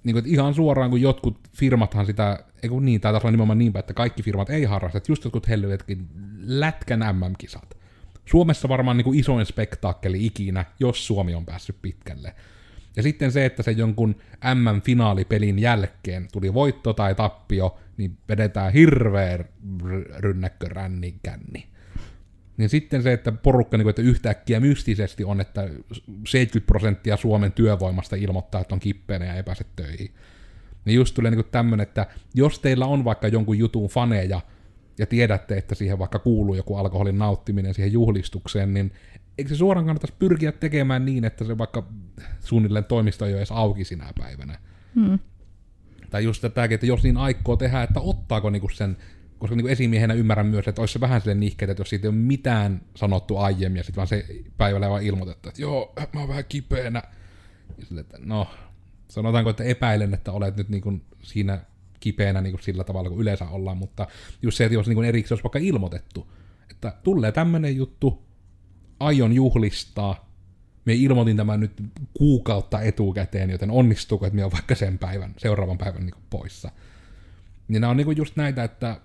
niin 0.04 0.14
kuin, 0.14 0.26
ihan 0.26 0.54
suoraan, 0.54 0.90
kun 0.90 1.02
jotkut 1.02 1.40
firmathan 1.58 2.06
sitä, 2.06 2.44
ei 2.64 2.70
kun 2.70 2.86
niin, 2.86 3.02
tai 3.02 3.14
olla 3.14 3.32
nimenomaan 3.32 3.58
niinpä, 3.58 3.80
että 3.80 3.94
kaikki 3.94 4.24
firmat 4.24 4.50
ei 4.50 4.64
harrasta, 4.64 4.98
että 4.98 5.12
just 5.12 5.24
jotkut 5.24 5.48
helvetkin 5.48 6.08
lätkän 6.40 7.00
MM-kisat. 7.00 7.78
Suomessa 8.26 8.70
varmaan 8.70 8.98
niin 8.98 9.06
kuin 9.06 9.20
isoin 9.20 9.46
spektaakkeli 9.46 10.26
ikinä, 10.26 10.66
jos 10.80 11.08
Suomi 11.08 11.36
on 11.36 11.46
päässyt 11.46 11.76
pitkälle. 11.82 12.36
Ja 12.96 13.04
sitten 13.04 13.32
se, 13.32 13.46
että 13.46 13.64
se 13.64 13.72
jonkun 13.72 14.16
MM-finaalipelin 14.56 15.60
jälkeen 15.60 16.28
tuli 16.32 16.54
voitto 16.54 16.94
tai 16.94 17.16
tappio, 17.16 17.80
niin 17.98 18.18
vedetään 18.30 18.74
hirveä 18.74 19.40
rynnäkkö 20.18 20.70
rännin 20.70 21.20
känni 21.24 21.72
niin 22.62 22.70
sitten 22.70 23.04
se, 23.04 23.14
että 23.14 23.32
porukka 23.32 23.78
niin 23.78 23.84
kuin, 23.84 23.90
että 23.90 24.02
yhtäkkiä 24.02 24.60
mystisesti 24.60 25.24
on, 25.24 25.42
että 25.42 25.70
70 26.28 26.68
prosenttia 26.68 27.18
Suomen 27.18 27.52
työvoimasta 27.52 28.16
ilmoittaa, 28.16 28.62
että 28.62 28.76
on 28.76 28.80
kippeenä 28.80 29.26
ja 29.26 29.34
ei 29.34 29.44
pääse 29.44 29.66
töihin. 29.76 30.12
Niin 30.86 30.96
just 30.96 31.16
tulee 31.16 31.32
niin 31.32 31.46
tämmöinen, 31.52 31.84
että 31.84 32.08
jos 32.34 32.60
teillä 32.60 32.86
on 32.86 33.06
vaikka 33.06 33.28
jonkun 33.28 33.58
jutun 33.58 33.90
faneja, 33.90 34.42
ja 34.98 35.06
tiedätte, 35.06 35.58
että 35.58 35.76
siihen 35.76 36.00
vaikka 36.00 36.20
kuuluu 36.20 36.56
joku 36.56 36.76
alkoholin 36.76 37.18
nauttiminen 37.18 37.74
siihen 37.74 37.94
juhlistukseen, 37.94 38.74
niin 38.74 38.92
eikö 39.38 39.50
se 39.50 39.56
suoraan 39.56 39.86
kannattaisi 39.86 40.16
pyrkiä 40.20 40.52
tekemään 40.52 41.06
niin, 41.06 41.26
että 41.26 41.46
se 41.46 41.58
vaikka 41.58 41.88
suunnilleen 42.40 42.86
toimisto 42.86 43.26
ei 43.26 43.32
ole 43.32 43.40
edes 43.40 43.52
auki 43.52 43.84
sinä 43.84 44.14
päivänä. 44.20 44.60
Hmm. 44.96 45.20
Tai 46.10 46.24
just 46.24 46.42
tätäkin, 46.42 46.76
että 46.76 46.86
jos 46.86 47.04
niin 47.04 47.18
aikoo 47.18 47.58
tehdä, 47.58 47.84
että 47.84 48.00
ottaako 48.00 48.50
niinku 48.50 48.70
sen 48.70 48.98
koska 49.42 49.56
niin 49.56 49.64
kuin 49.64 49.72
esimiehenä 49.72 50.14
ymmärrän 50.14 50.48
myös, 50.48 50.68
että 50.68 50.82
olisi 50.82 50.94
se 50.94 51.00
vähän 51.00 51.22
sille 51.22 51.36
nihkeet, 51.36 51.72
että 51.72 51.82
jos 51.82 51.90
siitä 51.90 52.08
ei 52.08 52.10
ole 52.10 52.16
mitään 52.16 52.82
sanottu 52.96 53.38
aiemmin, 53.38 53.78
ja 53.78 53.84
sitten 53.84 53.96
vaan 53.96 54.08
se 54.08 54.26
päivällä 54.58 54.90
vaan 54.90 55.04
ilmoitettu, 55.04 55.50
että 55.50 55.62
joo, 55.62 55.94
mä 56.14 56.20
oon 56.20 56.30
vähän 56.30 56.46
kipeänä. 56.50 57.04
Ja 57.78 57.86
sille, 57.86 58.02
että 58.02 58.18
no, 58.20 58.48
sanotaanko, 59.08 59.50
että 59.50 59.64
epäilen, 59.64 60.14
että 60.14 60.32
olet 60.32 60.58
nyt 60.58 60.70
niin 60.70 60.82
kuin 60.82 61.02
siinä 61.24 61.62
kipeänä 62.00 62.42
niin 62.42 62.52
kuin 62.52 62.64
sillä 62.64 62.84
tavalla, 62.84 63.10
kuin 63.10 63.22
yleensä 63.22 63.50
ollaan, 63.50 63.78
mutta 63.78 64.08
just 64.42 64.58
se, 64.58 64.66
että 64.66 64.74
jos 64.74 64.88
niin 64.88 64.96
kuin 64.96 65.08
erikseen 65.08 65.36
olisi 65.36 65.44
vaikka 65.44 65.60
ilmoitettu, 65.60 66.32
että 66.72 66.94
tulee 67.04 67.32
tämmöinen 67.32 67.76
juttu, 67.76 68.26
aion 69.00 69.34
juhlistaa, 69.34 70.32
me 70.86 70.94
ilmoitin 70.94 71.38
tämän 71.38 71.60
nyt 71.60 71.84
kuukautta 72.14 72.82
etukäteen, 72.82 73.50
joten 73.50 73.72
onnistuuko, 73.72 74.26
että 74.26 74.36
me 74.36 74.46
on 74.46 74.52
vaikka 74.52 74.76
sen 74.76 74.98
päivän, 74.98 75.34
seuraavan 75.38 75.78
päivän 75.78 76.06
niin 76.06 76.24
poissa. 76.30 76.72
Niin 77.68 77.82
nämä 77.82 77.92
on 77.92 77.98
niin 77.98 78.18
just 78.18 78.36
näitä, 78.36 78.64
että 78.64 79.02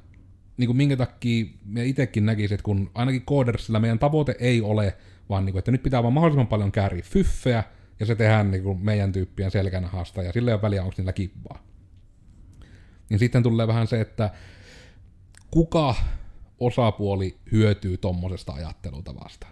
niin 0.57 0.69
kuin 0.69 0.77
minkä 0.77 0.97
takia 0.97 1.47
me 1.65 1.85
itsekin 1.85 2.27
näkisin, 2.27 2.55
että 2.55 2.65
kun 2.65 2.91
ainakin 2.95 3.23
koodersilla 3.23 3.81
meidän 3.81 3.99
tavoite 3.99 4.37
ei 4.39 4.61
ole, 4.61 4.97
vaan 5.29 5.45
niin 5.45 5.53
kuin, 5.53 5.59
että 5.59 5.71
nyt 5.71 5.83
pitää 5.83 6.03
vaan 6.03 6.13
mahdollisimman 6.13 6.47
paljon 6.47 6.73
kääriä 6.73 7.03
fyffejä, 7.03 7.65
ja 8.01 8.07
se 8.07 8.15
tehdään 8.15 8.51
niin 8.51 8.63
kuin 8.63 8.85
meidän 8.85 9.13
tyyppien 9.13 9.51
selkänahasta, 9.51 10.23
ja 10.23 10.33
sillä 10.33 10.51
ei 10.51 10.55
ole 10.55 10.63
väliä, 10.63 10.83
onko 10.83 10.95
niillä 10.99 11.13
kippaa. 11.13 11.63
Niin 13.09 13.19
sitten 13.19 13.43
tulee 13.43 13.67
vähän 13.67 13.87
se, 13.87 14.01
että 14.01 14.31
kuka 15.51 15.95
osapuoli 16.61 17.37
hyötyy 17.53 17.97
tommosesta 17.97 18.53
ajattelutavasta. 18.53 19.47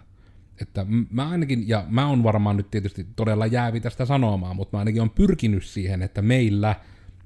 Että 0.61 0.85
mä 1.09 1.29
ainakin, 1.29 1.67
ja 1.67 1.85
mä 1.89 2.07
oon 2.07 2.23
varmaan 2.23 2.57
nyt 2.57 2.71
tietysti 2.71 3.07
todella 3.15 3.45
jäävi 3.45 3.79
tästä 3.79 4.05
sanomaan, 4.05 4.55
mutta 4.55 4.77
mä 4.77 4.79
ainakin 4.79 5.01
on 5.01 5.09
pyrkinyt 5.09 5.63
siihen, 5.65 6.01
että 6.01 6.21
meillä 6.21 6.75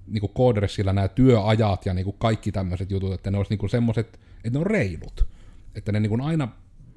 niin 0.09 0.21
kuin 0.21 0.33
Codersilla 0.33 0.93
nämä 0.93 1.07
työajat 1.07 1.85
ja 1.85 1.93
niin 1.93 2.05
kuin 2.05 2.15
kaikki 2.19 2.51
tämmöiset 2.51 2.91
jutut, 2.91 3.13
että 3.13 3.31
ne 3.31 3.37
olisi 3.37 3.55
niin 3.55 3.69
semmoiset, 3.69 4.19
että 4.43 4.49
ne 4.51 4.59
on 4.59 4.65
reilut. 4.65 5.27
Että 5.75 5.91
ne 5.91 5.99
niin 5.99 6.09
kuin 6.09 6.21
aina 6.21 6.47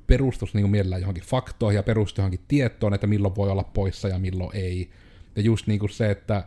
perustus 0.06 0.54
niin 0.54 0.62
kuin 0.62 0.70
mielellään 0.70 1.02
johonkin 1.02 1.24
faktoihin 1.24 1.76
ja 1.76 1.82
perustus 1.82 2.18
johonkin 2.18 2.44
tietoon, 2.48 2.94
että 2.94 3.06
milloin 3.06 3.36
voi 3.36 3.50
olla 3.50 3.64
poissa 3.64 4.08
ja 4.08 4.18
milloin 4.18 4.56
ei. 4.56 4.90
Ja 5.36 5.42
just 5.42 5.66
niin 5.66 5.80
kuin 5.80 5.90
se, 5.90 6.10
että 6.10 6.44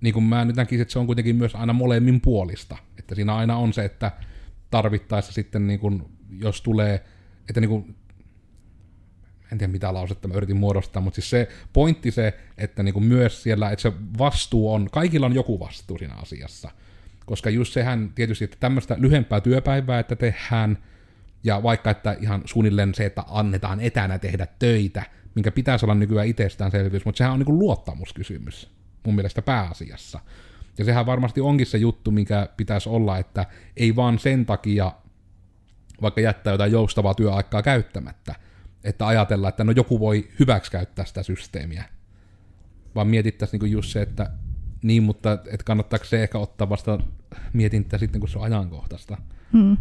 niin 0.00 0.14
kuin 0.14 0.24
mä 0.24 0.44
nyt 0.44 0.56
näkisin, 0.56 0.82
että 0.82 0.92
se 0.92 0.98
on 0.98 1.06
kuitenkin 1.06 1.36
myös 1.36 1.54
aina 1.54 1.72
molemmin 1.72 2.20
puolista. 2.20 2.76
Että 2.98 3.14
siinä 3.14 3.34
aina 3.34 3.56
on 3.56 3.72
se, 3.72 3.84
että 3.84 4.12
tarvittaessa 4.70 5.32
sitten, 5.32 5.66
niin 5.66 5.80
kuin, 5.80 6.02
jos 6.38 6.62
tulee, 6.62 7.04
että 7.48 7.60
niin 7.60 7.68
kuin, 7.68 7.96
en 9.52 9.58
tiedä 9.58 9.72
mitä 9.72 9.94
lausetta 9.94 10.28
mä 10.28 10.34
yritin 10.34 10.56
muodostaa, 10.56 11.02
mutta 11.02 11.14
siis 11.14 11.30
se 11.30 11.48
pointti 11.72 12.10
se, 12.10 12.38
että 12.58 12.82
niin 12.82 12.92
kuin 12.92 13.04
myös 13.04 13.42
siellä, 13.42 13.70
että 13.70 13.82
se 13.82 13.92
vastuu 14.18 14.72
on, 14.72 14.88
kaikilla 14.92 15.26
on 15.26 15.34
joku 15.34 15.60
vastuu 15.60 15.98
siinä 15.98 16.14
asiassa. 16.14 16.70
Koska 17.26 17.50
just 17.50 17.72
sehän 17.72 18.12
tietysti, 18.14 18.44
että 18.44 18.56
tämmöistä 18.60 18.96
lyhempää 18.98 19.40
työpäivää, 19.40 19.98
että 19.98 20.16
tehdään, 20.16 20.78
ja 21.44 21.62
vaikka 21.62 21.90
että 21.90 22.16
ihan 22.20 22.42
suunnilleen 22.44 22.94
se, 22.94 23.04
että 23.04 23.24
annetaan 23.28 23.80
etänä 23.80 24.18
tehdä 24.18 24.46
töitä, 24.58 25.02
minkä 25.34 25.50
pitäisi 25.50 25.86
olla 25.86 25.94
nykyään 25.94 26.26
itsestäänselvyys, 26.26 27.04
mutta 27.04 27.18
sehän 27.18 27.32
on 27.32 27.38
niin 27.38 27.46
kuin 27.46 27.58
luottamuskysymys 27.58 28.70
mun 29.06 29.14
mielestä 29.14 29.42
pääasiassa. 29.42 30.20
Ja 30.78 30.84
sehän 30.84 31.06
varmasti 31.06 31.40
onkin 31.40 31.66
se 31.66 31.78
juttu, 31.78 32.10
mikä 32.10 32.48
pitäisi 32.56 32.88
olla, 32.88 33.18
että 33.18 33.46
ei 33.76 33.96
vaan 33.96 34.18
sen 34.18 34.46
takia 34.46 34.92
vaikka 36.02 36.20
jättää 36.20 36.52
jotain 36.52 36.72
joustavaa 36.72 37.14
työaikaa 37.14 37.62
käyttämättä, 37.62 38.34
että 38.84 39.06
ajatellaan, 39.06 39.48
että 39.48 39.64
no 39.64 39.72
joku 39.72 40.00
voi 40.00 40.28
hyväksikäyttää 40.40 41.04
sitä 41.04 41.22
systeemiä. 41.22 41.84
Vaan 42.94 43.06
mietittäisiin 43.06 43.60
niin 43.62 43.72
just 43.72 43.92
se, 43.92 44.02
että 44.02 44.30
niin, 44.82 45.02
mutta 45.02 45.32
että 45.32 45.64
kannattaako 45.64 46.04
se 46.04 46.22
ehkä 46.22 46.38
ottaa 46.38 46.68
vasta 46.68 46.98
mietintä 47.52 47.98
sitten, 47.98 48.20
kun 48.20 48.28
se 48.28 48.38
on 48.38 48.44
ajankohtaista. 48.44 49.18
Hmm. 49.52 49.76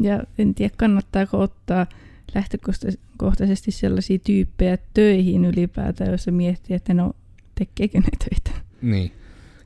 Ja 0.00 0.24
en 0.38 0.54
tiedä, 0.54 0.74
kannattaako 0.76 1.40
ottaa 1.40 1.86
lähtökohtaisesti 2.34 3.70
sellaisia 3.70 4.18
tyyppejä 4.18 4.78
töihin 4.94 5.44
ylipäätään, 5.44 6.10
jos 6.10 6.24
se 6.24 6.30
miettii, 6.30 6.76
että 6.76 6.94
no 6.94 7.12
tekeekö 7.54 7.98
ne 7.98 8.08
töitä. 8.18 8.60
Niin. 8.82 9.12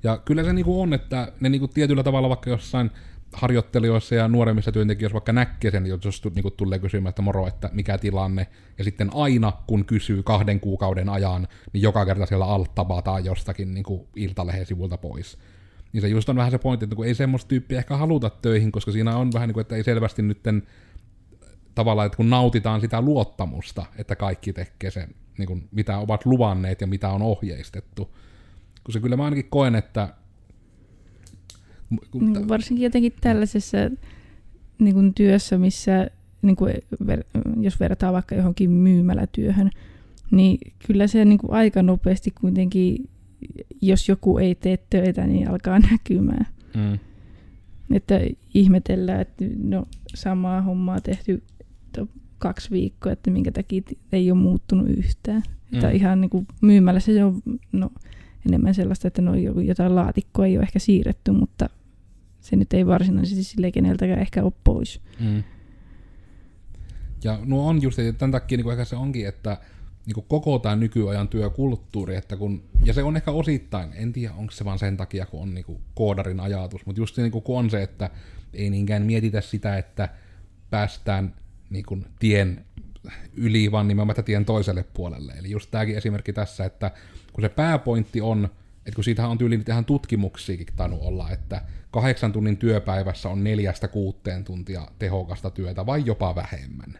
Ja 0.03 0.19
kyllä 0.19 0.45
se 0.45 0.53
niinku 0.53 0.81
on, 0.81 0.95
että 0.95 1.33
ne 1.41 1.49
niinku 1.49 1.69
tietyllä 1.69 2.03
tavalla 2.03 2.29
vaikka 2.29 2.51
jossain 2.51 2.91
harjoittelijoissa 3.35 4.15
ja 4.15 4.29
nuoremmissa 4.29 4.73
työntekijöissä 4.73 5.15
vaikka 5.15 5.33
näkee 5.33 5.71
sen, 5.71 5.87
jos 5.87 6.23
niinku 6.35 6.51
tulee 6.51 6.79
kysymään, 6.79 7.09
että 7.09 7.23
moro, 7.23 7.47
että 7.47 7.71
mikä 7.73 7.99
tilanne, 7.99 8.47
ja 8.79 8.85
sitten 8.85 9.11
aina 9.15 9.53
kun 9.67 9.85
kysyy 9.85 10.23
kahden 10.23 10.61
kuukauden 10.61 11.09
ajan, 11.09 11.49
niin 11.73 11.83
joka 11.83 12.07
kerta 12.07 12.27
siellä 12.27 12.47
alt 12.47 12.75
tapataan 12.75 13.25
jostakin 13.25 13.75
niinku 13.75 14.09
iltalehen 14.17 14.67
sivulta 14.67 14.99
pois. 14.99 15.39
Niin 15.93 16.01
se 16.01 16.09
just 16.09 16.29
on 16.29 16.37
vähän 16.37 16.51
se 16.51 16.59
pointti, 16.59 16.85
että 16.85 16.97
kun 16.97 17.07
ei 17.07 17.15
semmoista 17.15 17.49
tyyppiä 17.49 17.79
ehkä 17.79 17.97
haluta 17.97 18.31
töihin, 18.31 18.73
koska 18.73 18.93
siinä 18.93 19.17
on 19.17 19.33
vähän 19.33 19.49
niin 19.49 19.55
kuin, 19.55 19.63
että 19.63 19.77
ei 19.77 19.85
selvästi 19.85 20.23
nytten 20.23 20.63
tavallaan, 21.75 22.07
että 22.07 22.17
kun 22.17 22.31
nautitaan 22.31 22.81
sitä 22.81 23.01
luottamusta, 23.01 23.87
että 23.99 24.17
kaikki 24.17 24.53
tekee 24.53 24.91
sen, 24.91 25.15
niin 25.39 25.47
kuin, 25.47 25.69
mitä 25.71 25.99
ovat 25.99 26.27
luvanneet 26.27 26.81
ja 26.81 26.87
mitä 26.87 27.09
on 27.09 27.23
ohjeistettu. 27.23 28.17
Kun 28.85 28.93
se 28.93 29.01
kyllä 29.01 29.17
mä 29.17 29.25
ainakin 29.25 29.51
koen, 29.51 29.75
että... 29.75 30.09
Kun 32.11 32.33
niin, 32.33 32.49
varsinkin 32.49 32.85
jotenkin 32.85 33.13
tällaisessa 33.21 33.79
niin 34.79 34.95
kuin 34.95 35.15
työssä, 35.15 35.59
missä 35.59 36.11
niin 36.43 36.57
kuin, 36.57 36.75
jos 37.61 37.81
vertaa 37.81 38.13
vaikka 38.13 38.35
johonkin 38.35 38.71
myymälätyöhön, 38.71 39.71
niin 40.31 40.59
kyllä 40.87 41.07
se 41.07 41.25
niin 41.25 41.39
kuin 41.39 41.53
aika 41.53 41.83
nopeasti 41.83 42.31
kuitenkin, 42.41 43.09
jos 43.81 44.09
joku 44.09 44.39
ei 44.39 44.55
tee 44.55 44.79
töitä, 44.91 45.27
niin 45.27 45.51
alkaa 45.51 45.79
näkymään. 45.79 46.47
Mm. 46.75 46.99
Että 47.97 48.21
ihmetellään, 48.55 49.21
että 49.21 49.45
no 49.63 49.85
samaa 50.15 50.63
hommaa 50.63 51.01
tehty 51.01 51.43
kaksi 52.39 52.71
viikkoa, 52.71 53.13
että 53.13 53.31
minkä 53.31 53.53
takia 53.53 53.83
ei 54.13 54.31
ole 54.31 54.39
muuttunut 54.39 54.89
yhtään. 54.89 55.43
Mm. 55.47 55.75
Että 55.75 55.91
ihan 55.91 56.21
niin 56.21 56.31
kuin 56.31 56.47
myymällä 56.61 57.01
se 57.01 57.25
on 57.25 57.43
no, 57.73 57.91
enemmän 58.47 58.75
sellaista, 58.75 59.09
että 59.09 59.23
no, 59.23 59.35
jotain 59.65 59.95
laatikkoa 59.95 60.47
ei 60.47 60.57
ole 60.57 60.63
ehkä 60.63 60.79
siirretty, 60.79 61.31
mutta 61.31 61.69
se 62.41 62.57
nyt 62.57 62.73
ei 62.73 62.87
varsinaisesti 62.87 63.43
sille 63.45 63.73
keneltäkään 63.73 64.21
ehkä 64.21 64.45
ole 64.45 64.53
pois. 64.65 65.01
Mm. 65.21 65.43
Ja 67.25 67.39
no 67.45 67.67
on 67.67 67.83
just, 67.83 67.99
että 67.99 68.19
tämän 68.19 68.33
takia 68.33 68.59
niin 68.59 68.71
ehkä 68.71 68.85
se 68.85 68.97
onkin, 68.97 69.29
että 69.29 69.59
niin 70.07 70.25
koko 70.29 70.59
tämä 70.59 70.77
nykyajan 70.77 71.29
työkulttuuri, 71.29 72.17
että 72.17 72.37
kun, 72.37 72.63
ja 72.85 72.93
se 72.93 73.03
on 73.03 73.17
ehkä 73.17 73.31
osittain, 73.31 73.91
en 73.95 74.13
tiedä 74.13 74.35
onko 74.35 74.53
se 74.53 74.65
vaan 74.65 74.79
sen 74.79 74.97
takia, 74.97 75.27
kun 75.27 75.43
on 75.43 75.55
niin 75.55 75.65
kuin 75.65 75.81
koodarin 75.95 76.41
ajatus, 76.41 76.87
mutta 76.87 77.01
just 77.01 77.17
niin 77.17 77.31
kuin, 77.31 77.43
kun 77.43 77.59
on 77.59 77.71
se, 77.71 77.83
että 77.83 78.11
ei 78.53 78.71
niinkään 78.71 79.03
mietitä 79.03 79.41
sitä, 79.41 79.79
että 79.79 80.09
päästään 80.71 81.35
niin 81.71 81.85
kuin 81.85 82.07
tien 82.19 82.65
yli, 83.35 83.73
vaan 83.73 83.89
nimenomaan 83.89 84.25
tien 84.25 84.45
toiselle 84.45 84.85
puolelle. 84.95 85.33
Eli 85.33 85.51
just 85.51 85.71
tämäkin 85.71 85.97
esimerkki 85.97 86.33
tässä, 86.33 86.65
että 86.65 86.91
kun 87.33 87.43
se 87.43 87.49
pääpointti 87.49 88.21
on, 88.21 88.49
että 88.79 88.95
kun 88.95 89.05
siitähän 89.05 89.31
on 89.31 89.39
tyyliin 89.39 89.65
ihan 89.69 89.85
tutkimuksiakin 89.85 90.67
tainnut 90.77 91.03
olla, 91.03 91.31
että 91.31 91.63
kahdeksan 91.91 92.33
tunnin 92.33 92.57
työpäivässä 92.57 93.29
on 93.29 93.45
neljästä 93.45 93.89
kuuteen 93.89 94.45
tuntia 94.45 94.89
tehokasta 94.99 95.51
työtä, 95.51 95.87
vai 95.87 96.03
jopa 96.07 96.35
vähemmän. 96.35 96.99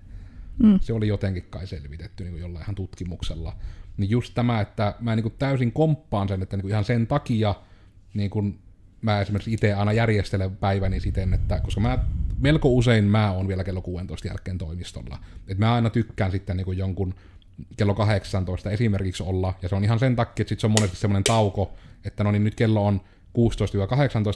Mm. 0.63 0.79
Se 0.81 0.93
oli 0.93 1.09
jotenkin 1.09 1.47
kai 1.51 1.67
selvitetty 1.67 2.25
niin 2.25 2.41
jollain 2.41 2.63
ihan 2.63 2.75
tutkimuksella. 2.75 3.57
Niin 3.97 4.11
just 4.11 4.35
tämä, 4.35 4.61
että 4.61 4.95
mä 5.01 5.17
niin 5.17 5.23
kuin 5.23 5.35
täysin 5.39 5.73
komppaan 5.73 6.29
sen, 6.29 6.43
että 6.43 6.57
niin 6.57 6.63
kuin 6.63 6.71
ihan 6.71 6.85
sen 6.85 7.07
takia 7.07 7.55
niin 8.15 8.31
kuin 8.31 8.59
mä 9.03 9.21
esimerkiksi 9.21 9.53
itse 9.53 9.75
aina 9.75 9.93
järjestelen 9.93 10.57
päiväni 10.57 11.01
siten, 11.01 11.35
että 11.35 11.61
koska 11.61 11.81
mä 11.81 11.99
melko 12.39 12.69
usein 12.69 13.05
mä 13.05 13.33
oon 13.33 13.49
vielä 13.49 13.65
kello 13.65 13.83
16 13.83 14.29
jälkeen 14.29 14.59
toimistolla. 14.59 15.19
Et 15.49 15.59
mä 15.59 15.75
aina 15.75 15.91
tykkään 15.91 16.31
sitten 16.31 16.57
niin 16.57 16.79
jonkun 16.79 17.15
kello 17.77 17.95
18 17.95 18.71
esimerkiksi 18.71 19.23
olla, 19.23 19.55
ja 19.63 19.69
se 19.69 19.75
on 19.75 19.85
ihan 19.85 19.99
sen 19.99 20.17
takia, 20.17 20.43
että 20.43 20.49
sit 20.49 20.61
se 20.61 20.67
on 20.67 20.71
monesti 20.71 20.97
semmoinen 20.97 21.25
tauko, 21.25 21.75
että 22.05 22.25
no 22.25 22.31
niin 22.31 22.45
nyt 22.45 22.55
kello 22.55 22.87
on 22.87 23.01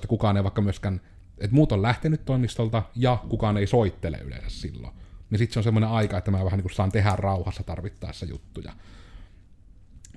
16-18, 0.05 0.07
kukaan 0.09 0.37
ei 0.37 0.43
vaikka 0.43 0.63
myöskään, 0.63 1.01
että 1.39 1.55
muut 1.55 1.73
on 1.73 1.83
lähtenyt 1.83 2.25
toimistolta, 2.25 2.83
ja 2.97 3.19
kukaan 3.29 3.57
ei 3.57 3.67
soittele 3.67 4.19
yleensä 4.25 4.51
silloin. 4.51 4.93
Niin 5.31 5.39
sitten 5.39 5.53
se 5.53 5.59
on 5.59 5.65
semmoinen 5.65 5.91
aika, 5.91 6.19
että 6.19 6.31
mä 6.31 6.45
vähän 6.45 6.59
niin 6.59 6.63
kuin 6.63 6.75
saan 6.75 6.93
tehdä 6.93 7.13
rauhassa 7.17 7.63
tarvittaessa 7.63 8.27
juttuja. 8.27 8.73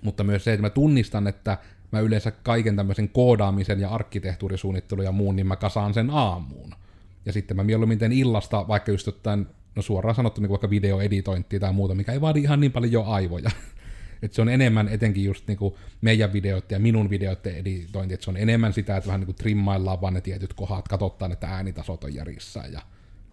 Mutta 0.02 0.24
myös 0.24 0.44
se, 0.44 0.54
että 0.54 0.62
mä 0.62 0.70
tunnistan, 0.70 1.28
että 1.28 1.58
mä 1.92 2.00
yleensä 2.00 2.32
kaiken 2.32 2.76
tämmöisen 2.76 3.10
koodaamisen 3.10 3.80
ja 3.80 3.90
arkkitehtuurisuunnittelun 3.90 5.06
ja 5.06 5.12
muun, 5.12 5.36
niin 5.36 5.48
mä 5.48 5.56
kasaan 5.56 5.94
sen 5.94 6.10
aamuun. 6.10 6.76
Ja 7.26 7.34
sitten 7.34 7.58
mä 7.58 7.64
mieluummin 7.64 8.00
teen 8.00 8.12
illasta 8.12 8.68
vaikka 8.68 8.92
just 8.92 9.06
jotain, 9.06 9.48
no 9.76 9.82
suoraan 9.82 10.16
sanottu 10.16 10.42
niin 10.42 10.50
vaikka 10.50 10.70
videoeditointia 10.70 11.60
tai 11.60 11.74
muuta, 11.74 11.96
mikä 11.96 12.12
ei 12.12 12.22
vaadi 12.22 12.42
ihan 12.42 12.60
niin 12.60 12.72
paljon 12.72 12.92
jo 12.92 13.04
aivoja. 13.04 13.52
että 14.22 14.36
se 14.36 14.42
on 14.42 14.50
enemmän 14.50 14.88
etenkin 14.88 15.24
just 15.24 15.48
niin 15.48 15.58
kuin 15.58 15.76
meidän 16.02 16.34
videoiden 16.34 16.76
ja 16.76 16.80
minun 16.80 17.10
videoiden 17.10 17.56
editointi, 17.56 18.14
että 18.14 18.24
se 18.24 18.30
on 18.30 18.38
enemmän 18.38 18.74
sitä, 18.74 18.98
että 18.98 19.08
vähän 19.08 19.20
niin 19.20 19.26
kuin 19.26 19.36
trimmaillaan 19.36 20.02
vaan 20.02 20.14
ne 20.14 20.22
tietyt 20.22 20.54
kohdat, 20.54 20.88
katsotaan, 20.88 21.32
että 21.32 21.48
äänitasot 21.48 22.04
on 22.04 22.14
järjissään 22.14 22.74
ja 22.74 22.82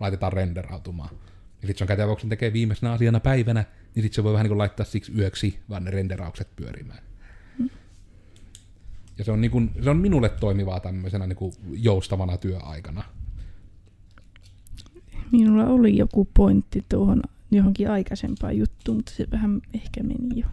laitetaan 0.00 0.32
renderautumaan. 0.32 1.10
Ja 1.62 1.66
sitten 1.66 1.78
se 1.78 1.84
on 1.84 1.88
kätevä, 1.88 2.16
kun 2.16 2.28
tekee 2.28 2.52
viimeisenä 2.52 2.92
asiana 2.92 3.20
päivänä, 3.20 3.64
niin 3.94 4.02
sitten 4.02 4.14
se 4.14 4.24
voi 4.24 4.32
vähän 4.32 4.44
niin 4.44 4.50
kuin 4.50 4.58
laittaa 4.58 4.86
siksi 4.86 5.12
yöksi 5.18 5.58
vaan 5.68 5.84
ne 5.84 5.90
renderaukset 5.90 6.48
pyörimään. 6.56 7.02
Mm. 7.58 7.70
Ja 9.18 9.24
se 9.24 9.32
on, 9.32 9.40
niin 9.40 9.50
kuin, 9.50 9.70
se 9.84 9.90
on 9.90 9.96
minulle 9.96 10.28
toimivaa 10.28 10.80
tämmöisenä 10.80 11.26
niin 11.26 11.36
kuin 11.36 11.52
joustavana 11.72 12.36
työaikana. 12.36 13.04
Minulla 15.32 15.66
oli 15.66 15.96
joku 15.96 16.28
pointti 16.34 16.84
tuohon 16.88 17.22
johonkin 17.50 17.90
aikaisempaan 17.90 18.58
juttuun, 18.58 18.98
mutta 18.98 19.12
se 19.14 19.26
vähän 19.30 19.60
ehkä 19.74 20.02
meni 20.02 20.40
jo. 20.40 20.46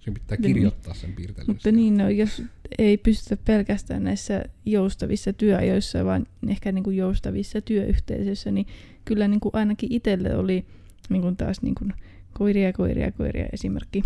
Sen 0.00 0.14
pitää 0.14 0.36
kirjoittaa 0.36 0.94
sen 0.94 1.12
piirtelyssä. 1.12 1.52
Mutta 1.52 1.72
niin, 1.72 1.96
no, 1.96 2.08
jos 2.08 2.42
ei 2.78 2.96
pystytä 2.96 3.42
pelkästään 3.44 4.04
näissä 4.04 4.44
joustavissa 4.66 5.32
työajoissa, 5.32 6.04
vaan 6.04 6.26
ehkä 6.48 6.72
niin 6.72 6.84
kuin 6.84 6.96
joustavissa 6.96 7.60
työyhteisöissä, 7.60 8.50
niin 8.50 8.66
kyllä 9.04 9.28
niin 9.28 9.40
kuin 9.40 9.54
ainakin 9.54 9.92
itselle 9.92 10.36
oli 10.36 10.66
niin 11.08 11.22
kuin 11.22 11.36
taas 11.36 11.62
niin 11.62 11.74
kuin 11.74 11.92
koiria, 12.32 12.72
koiria, 12.72 13.12
koiria 13.12 13.46
esimerkki. 13.52 14.02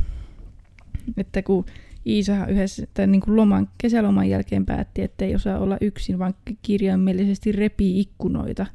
Että 1.16 1.42
kun 1.42 1.64
Iisahan 2.06 2.50
yhdessä 2.50 2.87
tai 2.94 3.06
niin 3.06 3.21
kuin 3.21 3.37
loman, 3.37 3.68
kesäloman 3.78 4.28
jälkeen 4.28 4.66
päätti, 4.66 5.02
että 5.02 5.25
ei 5.25 5.35
osaa 5.35 5.59
olla 5.59 5.76
yksin, 5.80 6.18
vaan 6.18 6.35
kirjaimellisesti 6.62 7.52
repii 7.52 8.00
ikkunoita. 8.00 8.66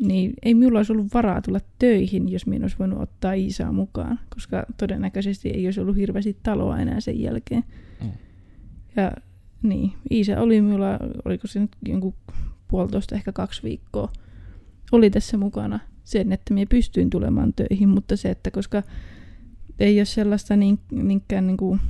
Niin 0.00 0.32
ei 0.42 0.54
minulla 0.54 0.78
olisi 0.78 0.92
ollut 0.92 1.14
varaa 1.14 1.42
tulla 1.42 1.60
töihin, 1.78 2.28
jos 2.28 2.46
minä 2.46 2.64
olisi 2.64 2.78
voinut 2.78 3.00
ottaa 3.00 3.32
Iisaa 3.32 3.72
mukaan, 3.72 4.20
koska 4.34 4.64
todennäköisesti 4.76 5.48
ei 5.48 5.66
olisi 5.66 5.80
ollut 5.80 5.96
hirveästi 5.96 6.36
taloa 6.42 6.78
enää 6.78 7.00
sen 7.00 7.20
jälkeen. 7.20 7.64
Mm. 8.02 8.10
Ja 8.96 9.12
niin, 9.62 9.92
Iisa 10.10 10.40
oli 10.40 10.60
minulla, 10.60 10.98
oliko 11.24 11.46
se 11.46 11.60
nyt 11.60 11.70
jonkun 11.88 12.14
puolitoista, 12.68 13.14
ehkä 13.14 13.32
kaksi 13.32 13.62
viikkoa, 13.62 14.12
oli 14.92 15.10
tässä 15.10 15.36
mukana 15.36 15.80
sen, 16.04 16.32
että 16.32 16.54
minä 16.54 16.66
pystyin 16.70 17.10
tulemaan 17.10 17.52
töihin, 17.52 17.88
mutta 17.88 18.16
se, 18.16 18.30
että 18.30 18.50
koska 18.50 18.82
ei 19.78 19.98
ole 19.98 20.04
sellaista 20.04 20.56
niin, 20.56 20.78
niinkään 20.92 21.46
niin 21.46 21.56
kuin 21.56 21.80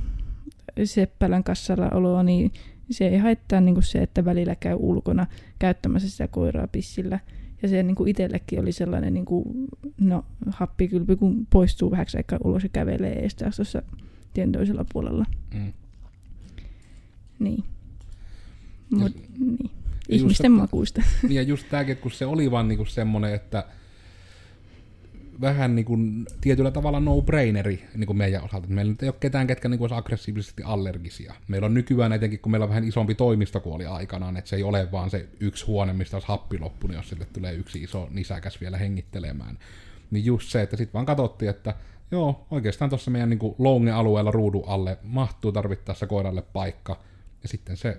seppälän 0.83 1.43
kassalla 1.43 1.89
oloa, 1.93 2.23
niin 2.23 2.51
se 2.91 3.07
ei 3.07 3.17
haittaa 3.17 3.61
niin 3.61 3.75
kuin 3.75 3.83
se, 3.83 3.99
että 3.99 4.25
välillä 4.25 4.55
käy 4.55 4.75
ulkona 4.79 5.27
käyttämässä 5.59 6.09
sitä 6.09 6.27
koiraa 6.27 6.67
pissillä. 6.67 7.19
Ja 7.61 7.69
se 7.69 7.83
niin 7.83 7.95
kuin 7.95 8.09
itsellekin 8.09 8.59
oli 8.59 8.71
sellainen 8.71 9.13
niin 9.13 9.25
kuin, 9.25 9.45
no, 9.99 10.25
happikylpy, 10.49 11.15
kun 11.15 11.47
poistuu 11.49 11.91
vähäksi 11.91 12.17
aikaa 12.17 12.39
ulos 12.43 12.63
ja 12.63 12.69
kävelee 12.69 13.25
estää 13.25 13.51
tuossa 13.55 13.81
tien 14.33 14.51
toisella 14.51 14.85
puolella. 14.93 15.25
Mm. 15.53 15.73
Niin. 17.39 17.63
Mut, 18.89 19.15
Ja- 19.15 19.21
niin. 19.39 19.57
just, 19.61 19.71
Ihmisten 20.09 20.51
että- 20.51 20.61
makuista. 20.61 21.01
Ja 21.29 21.41
just 21.41 21.65
tämäkin, 21.69 21.91
että 21.91 22.03
kun 22.03 22.11
se 22.11 22.25
oli 22.25 22.51
vaan 22.51 22.67
niinku 22.67 22.85
semmoinen, 22.85 23.33
että 23.33 23.63
vähän 25.41 25.75
niinku 25.75 25.97
tietyllä 26.41 26.71
tavalla 26.71 26.99
no-braineri 26.99 27.83
niinku 27.95 28.13
meidän 28.13 28.43
osalta. 28.43 28.67
Meillä 28.67 28.91
nyt 28.91 29.03
ei 29.03 29.09
ole 29.09 29.15
ketään, 29.19 29.47
ketkä 29.47 29.69
niinku 29.69 29.83
olisi 29.83 29.95
aggressiivisesti 29.95 30.63
allergisia. 30.63 31.33
Meillä 31.47 31.65
on 31.65 31.73
nykyään 31.73 32.13
etenkin, 32.13 32.39
kun 32.39 32.51
meillä 32.51 32.63
on 32.63 32.69
vähän 32.69 32.83
isompi 32.83 33.15
toimisto 33.15 33.59
kuin 33.59 33.75
oli 33.75 33.85
aikanaan, 33.85 34.37
että 34.37 34.49
se 34.49 34.55
ei 34.55 34.63
ole 34.63 34.91
vaan 34.91 35.09
se 35.09 35.29
yksi 35.39 35.65
huone, 35.65 35.93
mistä 35.93 36.15
olisi 36.15 36.27
happi 36.27 36.59
loppunut, 36.59 36.97
jos 36.97 37.09
sille 37.09 37.27
tulee 37.33 37.53
yksi 37.53 37.83
iso 37.83 38.07
nisäkäs 38.11 38.61
vielä 38.61 38.77
hengittelemään. 38.77 39.57
Niin 40.11 40.25
just 40.25 40.49
se, 40.49 40.61
että 40.61 40.77
sitten 40.77 40.93
vaan 40.93 41.05
katsottiin, 41.05 41.49
että 41.49 41.75
joo, 42.11 42.47
oikeastaan 42.51 42.89
tuossa 42.89 43.11
meidän 43.11 43.29
niinku 43.29 43.55
Lounge-alueella 43.59 44.31
ruudun 44.31 44.63
alle 44.67 44.97
mahtuu 45.03 45.51
tarvittaessa 45.51 46.07
koiralle 46.07 46.41
paikka. 46.41 46.99
Ja 47.43 47.49
sitten 47.49 47.77
se, 47.77 47.97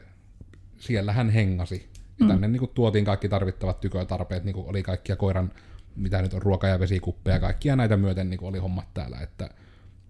siellä 0.78 1.12
hän 1.12 1.30
hengasi. 1.30 1.88
Ja 2.20 2.28
tänne 2.28 2.48
niin 2.48 2.60
kuin, 2.60 2.70
tuotiin 2.74 3.04
kaikki 3.04 3.28
tarvittavat 3.28 3.80
tykötarpeet, 3.80 4.44
niin 4.44 4.54
kuin 4.54 4.68
oli 4.68 4.82
kaikkia 4.82 5.16
koiran, 5.16 5.52
mitä 5.96 6.22
nyt 6.22 6.34
on, 6.34 6.42
ruoka- 6.42 6.68
ja 6.68 6.80
vesikuppeja, 6.80 7.40
kaikkia 7.40 7.76
näitä 7.76 7.96
myöten 7.96 8.30
niin 8.30 8.38
kuin 8.38 8.48
oli 8.48 8.58
hommat 8.58 8.94
täällä. 8.94 9.20
Että 9.20 9.50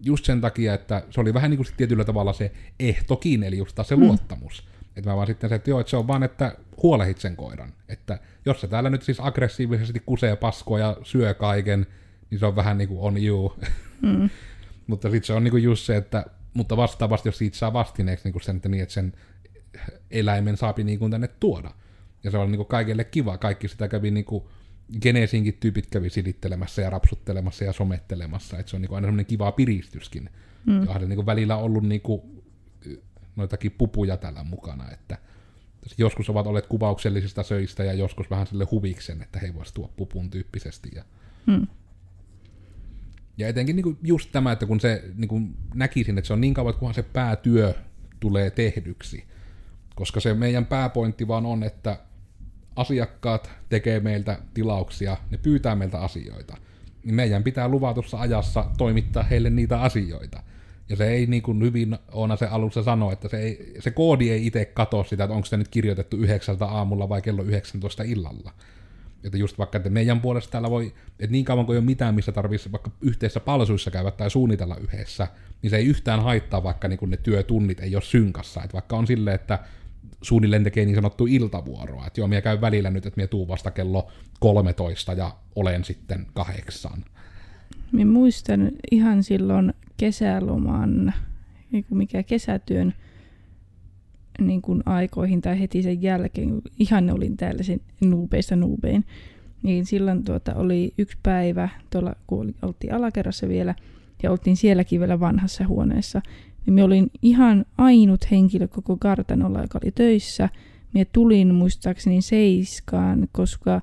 just 0.00 0.24
sen 0.24 0.40
takia, 0.40 0.74
että 0.74 1.02
se 1.10 1.20
oli 1.20 1.34
vähän 1.34 1.50
niin 1.50 1.58
kuin 1.58 1.66
tietyllä 1.76 2.04
tavalla 2.04 2.32
se 2.32 2.52
ehtokin, 2.80 3.42
eli 3.42 3.58
just 3.58 3.74
taas 3.74 3.88
se 3.88 3.96
luottamus. 3.96 4.68
Että 4.96 5.10
mä 5.10 5.16
vaan 5.16 5.26
sitten 5.26 5.50
se, 5.50 5.54
että 5.54 5.70
joo, 5.70 5.80
että 5.80 5.90
se 5.90 5.96
on 5.96 6.06
vaan, 6.06 6.22
että 6.22 6.56
huolehit 6.82 7.18
sen 7.18 7.36
koiran. 7.36 7.72
Että 7.88 8.18
jos 8.46 8.60
se 8.60 8.68
täällä 8.68 8.90
nyt 8.90 9.02
siis 9.02 9.20
aggressiivisesti 9.20 10.02
kusee 10.06 10.36
paskoa 10.36 10.78
ja 10.78 10.96
syö 11.02 11.34
kaiken, 11.34 11.86
niin 12.30 12.38
se 12.38 12.46
on 12.46 12.56
vähän 12.56 12.78
niin 12.78 12.88
kuin 12.88 13.00
on 13.00 13.24
you. 13.24 13.52
Mm. 14.02 14.30
Mutta 14.86 15.10
sitten 15.10 15.26
se 15.26 15.32
on 15.32 15.44
niinku 15.44 15.56
just 15.56 15.86
se, 15.86 15.96
että 15.96 16.24
mutta 16.54 16.76
vastaavasti, 16.76 17.28
jos 17.28 17.38
siitä 17.38 17.56
saa 17.56 17.72
vastineeksi 17.72 18.24
niinku 18.24 18.38
sen, 18.38 18.56
että, 18.56 18.68
niin, 18.68 18.82
että 18.82 18.92
sen 18.92 19.12
eläimen 20.10 20.56
saapi 20.56 20.84
niinku 20.84 21.08
tänne 21.08 21.28
tuoda. 21.28 21.70
Ja 22.24 22.30
se 22.30 22.38
on 22.38 22.50
niinku 22.52 22.64
kaikille 22.64 23.04
kiva. 23.04 23.38
Kaikki 23.38 23.68
sitä 23.68 23.88
kävi 23.88 24.10
niinku, 24.10 24.50
Genesinkin 25.00 25.54
tyypit 25.60 25.86
kävi 25.90 26.10
silittelemässä 26.10 26.82
ja 26.82 26.90
rapsuttelemassa 26.90 27.64
ja 27.64 27.72
somettelemassa. 27.72 28.58
Että 28.58 28.70
se 28.70 28.76
on 28.76 28.82
niinku 28.82 28.94
aina 28.94 29.06
semmoinen 29.06 29.26
kiva 29.26 29.52
piristyskin. 29.52 30.30
Mm. 30.66 30.86
Ja 30.86 30.98
se 31.00 31.06
niinku 31.06 31.26
välillä 31.26 31.56
ollut 31.56 31.84
niinku, 31.84 32.42
noitakin 33.36 33.72
pupuja 33.72 34.16
tällä 34.16 34.44
mukana, 34.44 34.90
että 34.90 35.18
joskus 35.98 36.30
ovat 36.30 36.46
olleet 36.46 36.66
kuvauksellisista 36.66 37.42
söistä 37.42 37.84
ja 37.84 37.92
joskus 37.92 38.30
vähän 38.30 38.46
sille 38.46 38.66
huviksen, 38.70 39.22
että 39.22 39.38
he 39.38 39.54
voisivat 39.54 39.74
tuoda 39.74 39.92
pupun 39.96 40.30
tyyppisesti. 40.30 40.90
Ja 40.94 41.04
Mm. 41.46 41.66
ja 43.38 43.48
etenkin 43.48 43.76
niin 43.76 43.84
kuin 43.84 43.98
just 44.02 44.32
tämä, 44.32 44.52
että 44.52 44.66
kun 44.66 44.80
se 44.80 45.04
niin 45.16 45.28
kuin 45.28 45.56
näkisin, 45.74 46.18
että 46.18 46.26
se 46.26 46.32
on 46.32 46.40
niin 46.40 46.54
kauan, 46.54 46.74
kunhan 46.74 46.94
se 46.94 47.02
päätyö 47.02 47.74
tulee 48.20 48.50
tehdyksi. 48.50 49.24
Koska 49.94 50.20
se 50.20 50.34
meidän 50.34 50.66
pääpointti 50.66 51.28
vaan 51.28 51.46
on, 51.46 51.62
että 51.62 51.98
asiakkaat 52.76 53.50
tekee 53.68 54.00
meiltä 54.00 54.38
tilauksia, 54.54 55.16
ne 55.30 55.38
pyytää 55.38 55.76
meiltä 55.76 55.98
asioita. 55.98 56.56
Niin 57.04 57.14
meidän 57.14 57.42
pitää 57.42 57.68
luvatussa 57.68 58.20
ajassa 58.20 58.66
toimittaa 58.78 59.22
heille 59.22 59.50
niitä 59.50 59.80
asioita. 59.80 60.42
Ja 60.88 60.96
se 60.96 61.08
ei 61.08 61.26
niin 61.26 61.42
kuin 61.42 61.62
hyvin 61.62 61.98
Oona 62.12 62.36
se 62.36 62.46
alussa 62.46 62.82
sanoi, 62.82 63.12
että 63.12 63.28
se, 63.28 63.38
ei, 63.38 63.74
se 63.78 63.90
koodi 63.90 64.30
ei 64.30 64.46
itse 64.46 64.64
katso 64.64 65.04
sitä, 65.04 65.24
että 65.24 65.34
onko 65.34 65.46
se 65.46 65.56
nyt 65.56 65.68
kirjoitettu 65.68 66.16
yhdeksältä 66.16 66.66
aamulla 66.66 67.08
vai 67.08 67.22
kello 67.22 67.42
19 67.42 68.02
illalla. 68.02 68.52
Että 69.24 69.38
just 69.38 69.58
vaikka, 69.58 69.76
että 69.76 69.90
meidän 69.90 70.20
puolesta 70.20 70.50
täällä 70.50 70.70
voi, 70.70 70.94
että 71.20 71.32
niin 71.32 71.44
kauan 71.44 71.66
kuin 71.66 71.74
ei 71.74 71.78
ole 71.78 71.84
mitään, 71.84 72.14
missä 72.14 72.32
tarvitsisi 72.32 72.72
vaikka 72.72 72.90
yhteisissä 73.00 73.40
palsuissa 73.40 73.90
käydä 73.90 74.10
tai 74.10 74.30
suunnitella 74.30 74.76
yhdessä, 74.76 75.28
niin 75.62 75.70
se 75.70 75.76
ei 75.76 75.86
yhtään 75.86 76.22
haittaa, 76.22 76.62
vaikka 76.62 76.88
niin 76.88 77.10
ne 77.10 77.16
työtunnit 77.16 77.80
ei 77.80 77.96
ole 77.96 78.02
synkassa. 78.02 78.62
Että 78.62 78.72
vaikka 78.72 78.96
on 78.96 79.06
silleen, 79.06 79.34
että 79.34 79.58
suunnilleen 80.22 80.64
tekee 80.64 80.84
niin 80.84 80.94
sanottu 80.94 81.26
iltavuoroa, 81.26 82.06
että 82.06 82.20
joo, 82.20 82.28
minä 82.28 82.40
käyn 82.40 82.60
välillä 82.60 82.90
nyt, 82.90 83.06
että 83.06 83.18
minä 83.18 83.26
tuun 83.26 83.48
vasta 83.48 83.70
kello 83.70 84.08
13 84.40 85.12
ja 85.12 85.36
olen 85.56 85.84
sitten 85.84 86.26
kahdeksan. 86.34 87.04
Minä 87.92 88.10
muistan 88.10 88.70
ihan 88.90 89.22
silloin 89.22 89.74
kesäloman, 89.96 91.12
kun 91.88 91.98
mikä 91.98 92.22
kesätyön 92.22 92.94
niin 94.40 94.62
kuin 94.62 94.82
aikoihin 94.86 95.42
tai 95.42 95.60
heti 95.60 95.82
sen 95.82 96.02
jälkeen, 96.02 96.48
kun 96.48 96.62
ihan 96.78 97.10
olin 97.10 97.36
täällä 97.36 97.62
sen 97.62 97.80
nuubeista 98.00 98.56
nuubein, 98.56 99.04
niin 99.62 99.86
silloin 99.86 100.24
tuota 100.24 100.54
oli 100.54 100.94
yksi 100.98 101.18
päivä, 101.22 101.68
tuolla 101.90 102.14
kun 102.26 102.54
oltiin 102.62 102.94
alakerrassa 102.94 103.48
vielä, 103.48 103.74
ja 104.22 104.30
oltiin 104.30 104.56
sielläkin 104.56 105.00
vielä 105.00 105.20
vanhassa 105.20 105.66
huoneessa, 105.66 106.22
niin 106.66 106.74
me 106.74 106.84
olin 106.84 107.10
ihan 107.22 107.64
ainut 107.78 108.30
henkilö 108.30 108.68
koko 108.68 108.96
kartanolla, 108.96 109.62
joka 109.62 109.78
oli 109.82 109.92
töissä. 109.92 110.48
Minä 110.94 111.06
tulin 111.12 111.54
muistaakseni 111.54 112.22
seiskaan, 112.22 113.28
koska 113.32 113.80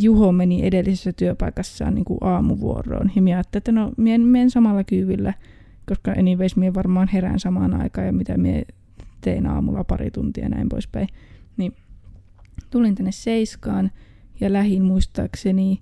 Juho 0.00 0.32
meni 0.32 0.66
edellisessä 0.66 1.12
työpaikassaan 1.12 1.94
niin 1.94 2.04
kuin 2.04 2.18
aamuvuoroon. 2.20 3.10
Ja 3.16 3.22
minä 3.22 3.36
ajattelin, 3.36 3.60
että 3.60 3.72
no, 3.72 3.92
minä 3.96 4.26
menen 4.26 4.50
samalla 4.50 4.84
kyydillä, 4.84 5.34
koska 5.88 6.10
anyways 6.10 6.56
minä 6.56 6.74
varmaan 6.74 7.08
herään 7.08 7.40
samaan 7.40 7.74
aikaan 7.74 8.06
ja 8.06 8.12
mitä 8.12 8.38
minä 8.38 8.62
teen 9.20 9.46
aamulla 9.46 9.84
pari 9.84 10.10
tuntia 10.10 10.44
ja 10.44 10.48
näin 10.48 10.68
poispäin. 10.68 11.08
Niin 11.56 11.72
tulin 12.70 12.94
tänne 12.94 13.12
seiskaan 13.12 13.90
ja 14.40 14.52
lähin 14.52 14.82
muistaakseni 14.82 15.80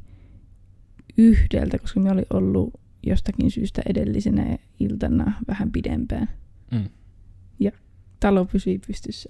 yhdeltä, 1.19 1.79
koska 1.79 2.01
minä 2.01 2.13
olin 2.13 2.27
ollut 2.31 2.80
jostakin 3.07 3.51
syystä 3.51 3.83
edellisenä 3.87 4.59
iltana 4.81 5.33
vähän 5.49 5.73
pidempään. 5.73 6.29
Mm. 6.71 6.85
Talo 8.21 8.45
pysyi 8.45 8.81
pystyssä. 8.87 9.29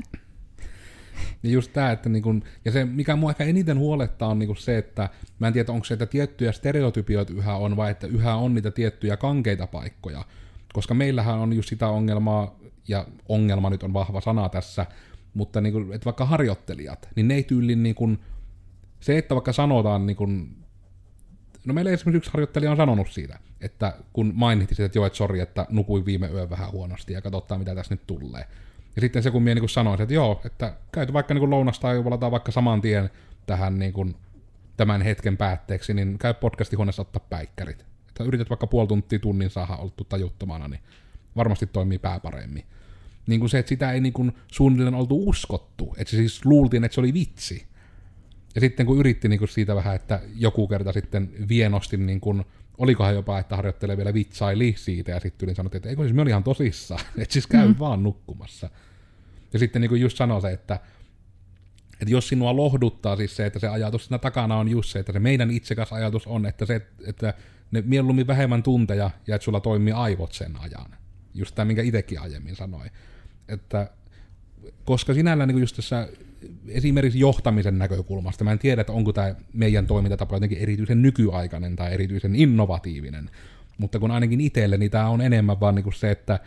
Ja 1.42 1.50
just 1.50 1.72
tämä, 1.72 1.92
että 1.92 2.08
niin 2.08 2.22
kun, 2.22 2.42
ja 2.64 2.72
se 2.72 2.84
mikä 2.84 3.16
mua 3.16 3.30
ehkä 3.30 3.44
eniten 3.44 3.78
huolettaa 3.78 4.28
on 4.28 4.38
niin 4.38 4.56
se, 4.56 4.78
että 4.78 5.08
mä 5.38 5.46
en 5.46 5.52
tiedä 5.52 5.72
onko 5.72 5.84
se, 5.84 5.94
että 5.94 6.06
tiettyjä 6.06 6.52
stereotypioita 6.52 7.32
yhä 7.32 7.56
on 7.56 7.76
vai 7.76 7.90
että 7.90 8.06
yhä 8.06 8.34
on 8.34 8.54
niitä 8.54 8.70
tiettyjä 8.70 9.16
kankeita 9.16 9.66
paikkoja. 9.66 10.24
Koska 10.72 10.94
meillähän 10.94 11.38
on 11.38 11.52
just 11.52 11.68
sitä 11.68 11.88
ongelmaa, 11.88 12.58
ja 12.88 13.06
ongelma 13.28 13.70
nyt 13.70 13.82
on 13.82 13.92
vahva 13.92 14.20
sana 14.20 14.48
tässä, 14.48 14.86
mutta 15.34 15.60
niin 15.60 15.72
kun, 15.72 15.94
että 15.94 16.04
vaikka 16.04 16.24
harjoittelijat, 16.24 17.08
niin 17.16 17.28
ne 17.28 17.34
ei 17.34 17.42
tyylin 17.42 17.82
niin 17.82 17.94
kun, 17.94 18.18
se, 19.00 19.18
että 19.18 19.34
vaikka 19.34 19.52
sanotaan 19.52 20.06
niin 20.06 20.16
kun, 20.16 20.56
no 21.64 21.74
meillä 21.74 21.90
esimerkiksi 21.90 22.16
yksi 22.16 22.30
harjoittelija 22.30 22.70
on 22.70 22.76
sanonut 22.76 23.08
siitä, 23.10 23.38
että 23.60 23.94
kun 24.12 24.32
mainittiin 24.34 24.76
sitä, 24.76 24.86
että 24.86 24.98
joo, 24.98 25.06
että 25.06 25.16
sori, 25.16 25.40
että 25.40 25.66
nukuin 25.70 26.04
viime 26.04 26.26
yön 26.26 26.50
vähän 26.50 26.72
huonosti 26.72 27.12
ja 27.12 27.22
katsotaan 27.22 27.60
mitä 27.60 27.74
tässä 27.74 27.94
nyt 27.94 28.06
tulee. 28.06 28.46
Ja 28.96 29.00
sitten 29.00 29.22
se, 29.22 29.30
kun 29.30 29.42
minä 29.42 29.60
niin 29.60 29.68
sanoin, 29.68 30.02
että 30.02 30.14
joo, 30.14 30.40
että 30.44 30.74
käyty 30.92 31.12
vaikka 31.12 31.34
niin 31.34 31.50
lounasta 31.50 31.82
tai 31.82 32.04
valataan 32.04 32.32
vaikka 32.32 32.52
saman 32.52 32.80
tien 32.80 33.10
tähän 33.46 33.78
niin 33.78 33.92
kuin, 33.92 34.16
tämän 34.76 35.02
hetken 35.02 35.36
päätteeksi, 35.36 35.94
niin 35.94 36.18
käy 36.18 36.34
podcastihuoneessa 36.34 37.02
ottaa 37.02 37.26
päikkärit. 37.30 37.86
Että 38.08 38.24
yrität 38.24 38.50
vaikka 38.50 38.66
puoli 38.66 38.88
tuntia 38.88 39.18
tunnin 39.18 39.50
saada 39.50 39.76
oltu 39.76 40.04
tajuttomana, 40.04 40.68
niin 40.68 40.80
varmasti 41.36 41.66
toimii 41.66 41.98
pää 41.98 42.20
paremmin. 42.20 42.64
Niin 43.26 43.40
kuin 43.40 43.50
se, 43.50 43.58
että 43.58 43.68
sitä 43.68 43.92
ei 43.92 44.00
niin 44.00 44.12
kuin 44.12 44.32
suunnilleen 44.52 44.94
oltu 44.94 45.28
uskottu. 45.28 45.94
Että 45.98 46.10
se 46.10 46.16
siis 46.16 46.46
luultiin, 46.46 46.84
että 46.84 46.94
se 46.94 47.00
oli 47.00 47.14
vitsi. 47.14 47.66
Ja 48.54 48.60
sitten 48.60 48.86
kun 48.86 48.98
yritti 48.98 49.28
niin 49.28 49.38
kuin 49.38 49.48
siitä 49.48 49.74
vähän, 49.74 49.96
että 49.96 50.20
joku 50.34 50.68
kerta 50.68 50.92
sitten 50.92 51.30
vienosti, 51.48 51.96
niin 51.96 52.20
kuin, 52.20 52.44
olikohan 52.78 53.14
jopa, 53.14 53.38
että 53.38 53.56
harjoittelee 53.56 53.96
vielä 53.96 54.14
vitsaili 54.14 54.74
siitä, 54.78 55.10
ja 55.10 55.20
sitten 55.20 55.46
yli 55.46 55.54
sanottiin, 55.54 55.78
että 55.78 55.88
eikö 55.88 56.02
siis 56.02 56.14
me 56.14 56.22
oli 56.22 56.30
ihan 56.30 56.44
tosissaan, 56.44 57.00
että 57.18 57.32
siis 57.32 57.46
käy 57.46 57.68
mm. 57.68 57.74
vaan 57.78 58.02
nukkumassa. 58.02 58.70
Ja 59.52 59.58
sitten 59.58 59.82
niin 59.82 59.88
kuin 59.88 60.00
just 60.00 60.16
sanoi 60.16 60.40
se, 60.40 60.50
että, 60.50 60.80
että 61.92 62.12
jos 62.12 62.28
sinua 62.28 62.56
lohduttaa 62.56 63.16
siis 63.16 63.36
se, 63.36 63.46
että 63.46 63.58
se 63.58 63.68
ajatus 63.68 64.04
siinä 64.04 64.18
takana 64.18 64.56
on 64.56 64.68
just 64.68 64.90
se, 64.90 64.98
että 64.98 65.12
se 65.12 65.18
meidän 65.18 65.50
itsekäs 65.50 65.92
ajatus 65.92 66.26
on, 66.26 66.46
että, 66.46 66.66
se, 66.66 66.86
että 67.06 67.34
ne 67.70 67.82
mieluummin 67.86 68.26
vähemmän 68.26 68.62
tunteja 68.62 69.10
ja 69.26 69.34
että 69.34 69.44
sulla 69.44 69.60
toimii 69.60 69.92
aivot 69.92 70.32
sen 70.32 70.56
ajan. 70.60 70.96
Just 71.34 71.54
tämä, 71.54 71.64
minkä 71.64 71.82
itsekin 71.82 72.20
aiemmin 72.20 72.56
sanoin. 72.56 72.90
Että 73.48 73.90
koska 74.84 75.14
sinällään 75.14 75.48
niin 75.48 75.58
just 75.58 75.76
tässä 75.76 76.08
esimerkiksi 76.68 77.20
johtamisen 77.20 77.78
näkökulmasta, 77.78 78.44
mä 78.44 78.52
en 78.52 78.58
tiedä, 78.58 78.80
että 78.80 78.92
onko 78.92 79.12
tämä 79.12 79.34
meidän 79.52 79.86
toimintatapa 79.86 80.36
jotenkin 80.36 80.58
erityisen 80.58 81.02
nykyaikainen 81.02 81.76
tai 81.76 81.94
erityisen 81.94 82.36
innovatiivinen, 82.36 83.30
mutta 83.78 83.98
kun 83.98 84.10
ainakin 84.10 84.40
itselle, 84.40 84.78
niin 84.78 84.90
tämä 84.90 85.08
on 85.08 85.20
enemmän 85.20 85.60
vaan 85.60 85.74
niin 85.74 85.92
se, 85.92 86.10
että 86.10 86.40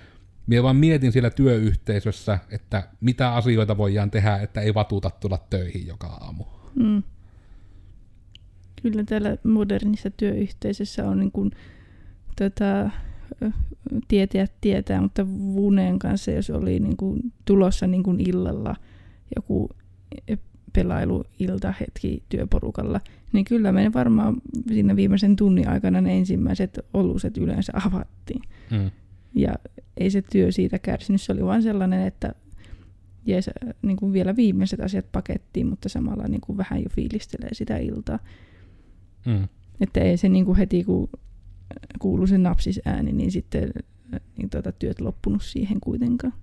minä 0.48 0.64
vaan 0.64 0.76
mietin 0.76 1.12
siellä 1.12 1.30
työyhteisössä, 1.30 2.40
että 2.52 2.88
mitä 3.02 3.34
asioita 3.34 3.78
voidaan 3.78 4.12
tehdä, 4.12 4.38
että 4.38 4.62
ei 4.62 4.74
vatuta 4.74 5.10
tulla 5.10 5.38
töihin 5.50 5.88
joka 5.88 6.08
aamu. 6.08 6.44
Mm. 6.76 7.04
Kyllä 8.82 9.04
täällä 9.04 9.38
modernissa 9.44 10.10
työyhteisössä 10.10 11.10
on 11.10 11.20
niin 11.20 11.32
kuin, 11.32 11.52
tota, 12.38 12.90
tietäjät 14.08 14.54
tietää, 14.62 15.02
mutta 15.02 15.28
Vuneen 15.28 16.00
kanssa, 16.00 16.32
jos 16.32 16.50
oli 16.50 16.80
niin 16.80 16.98
kuin 16.98 17.34
tulossa 17.46 17.88
niin 17.88 18.04
kuin 18.04 18.30
illalla 18.30 18.76
joku 19.36 19.70
pelailuilta 20.74 21.74
hetki 21.80 22.24
työporukalla, 22.30 23.02
niin 23.34 23.46
kyllä 23.46 23.72
me 23.72 23.94
varmaan 23.94 24.36
siinä 24.68 24.96
viimeisen 24.96 25.36
tunnin 25.36 25.68
aikana 25.68 26.02
ne 26.02 26.18
ensimmäiset 26.18 26.80
oluset 26.94 27.38
yleensä 27.38 27.74
avattiin. 27.86 28.42
Mm. 28.72 28.92
Ja 29.36 29.54
ei 29.98 30.10
se 30.10 30.22
työ 30.22 30.52
siitä 30.52 30.80
kärsinyt, 30.80 31.22
se 31.22 31.32
oli 31.32 31.46
vain 31.46 31.64
sellainen, 31.64 32.08
että 32.08 32.36
jees, 33.26 33.50
niin 33.82 33.98
kuin 33.98 34.14
vielä 34.14 34.36
viimeiset 34.36 34.80
asiat 34.80 35.12
pakettiin, 35.12 35.68
mutta 35.68 35.90
samalla 35.90 36.28
niin 36.28 36.42
kuin 36.42 36.58
vähän 36.58 36.84
jo 36.84 36.90
fiilistelee 36.90 37.54
sitä 37.54 37.78
iltaa. 37.78 38.20
Mm. 39.26 39.48
Että 39.82 40.00
ei 40.00 40.18
se 40.18 40.30
niin 40.30 40.46
kuin 40.46 40.58
heti, 40.58 40.84
kun 40.84 41.10
kuuluu 42.00 42.28
se 42.28 42.38
napsisääni, 42.38 43.12
niin 43.12 43.32
sitten 43.32 43.72
niin 44.38 44.50
tuota, 44.50 44.72
työt 44.72 45.02
loppunut 45.02 45.44
siihen 45.44 45.80
kuitenkaan. 45.82 46.34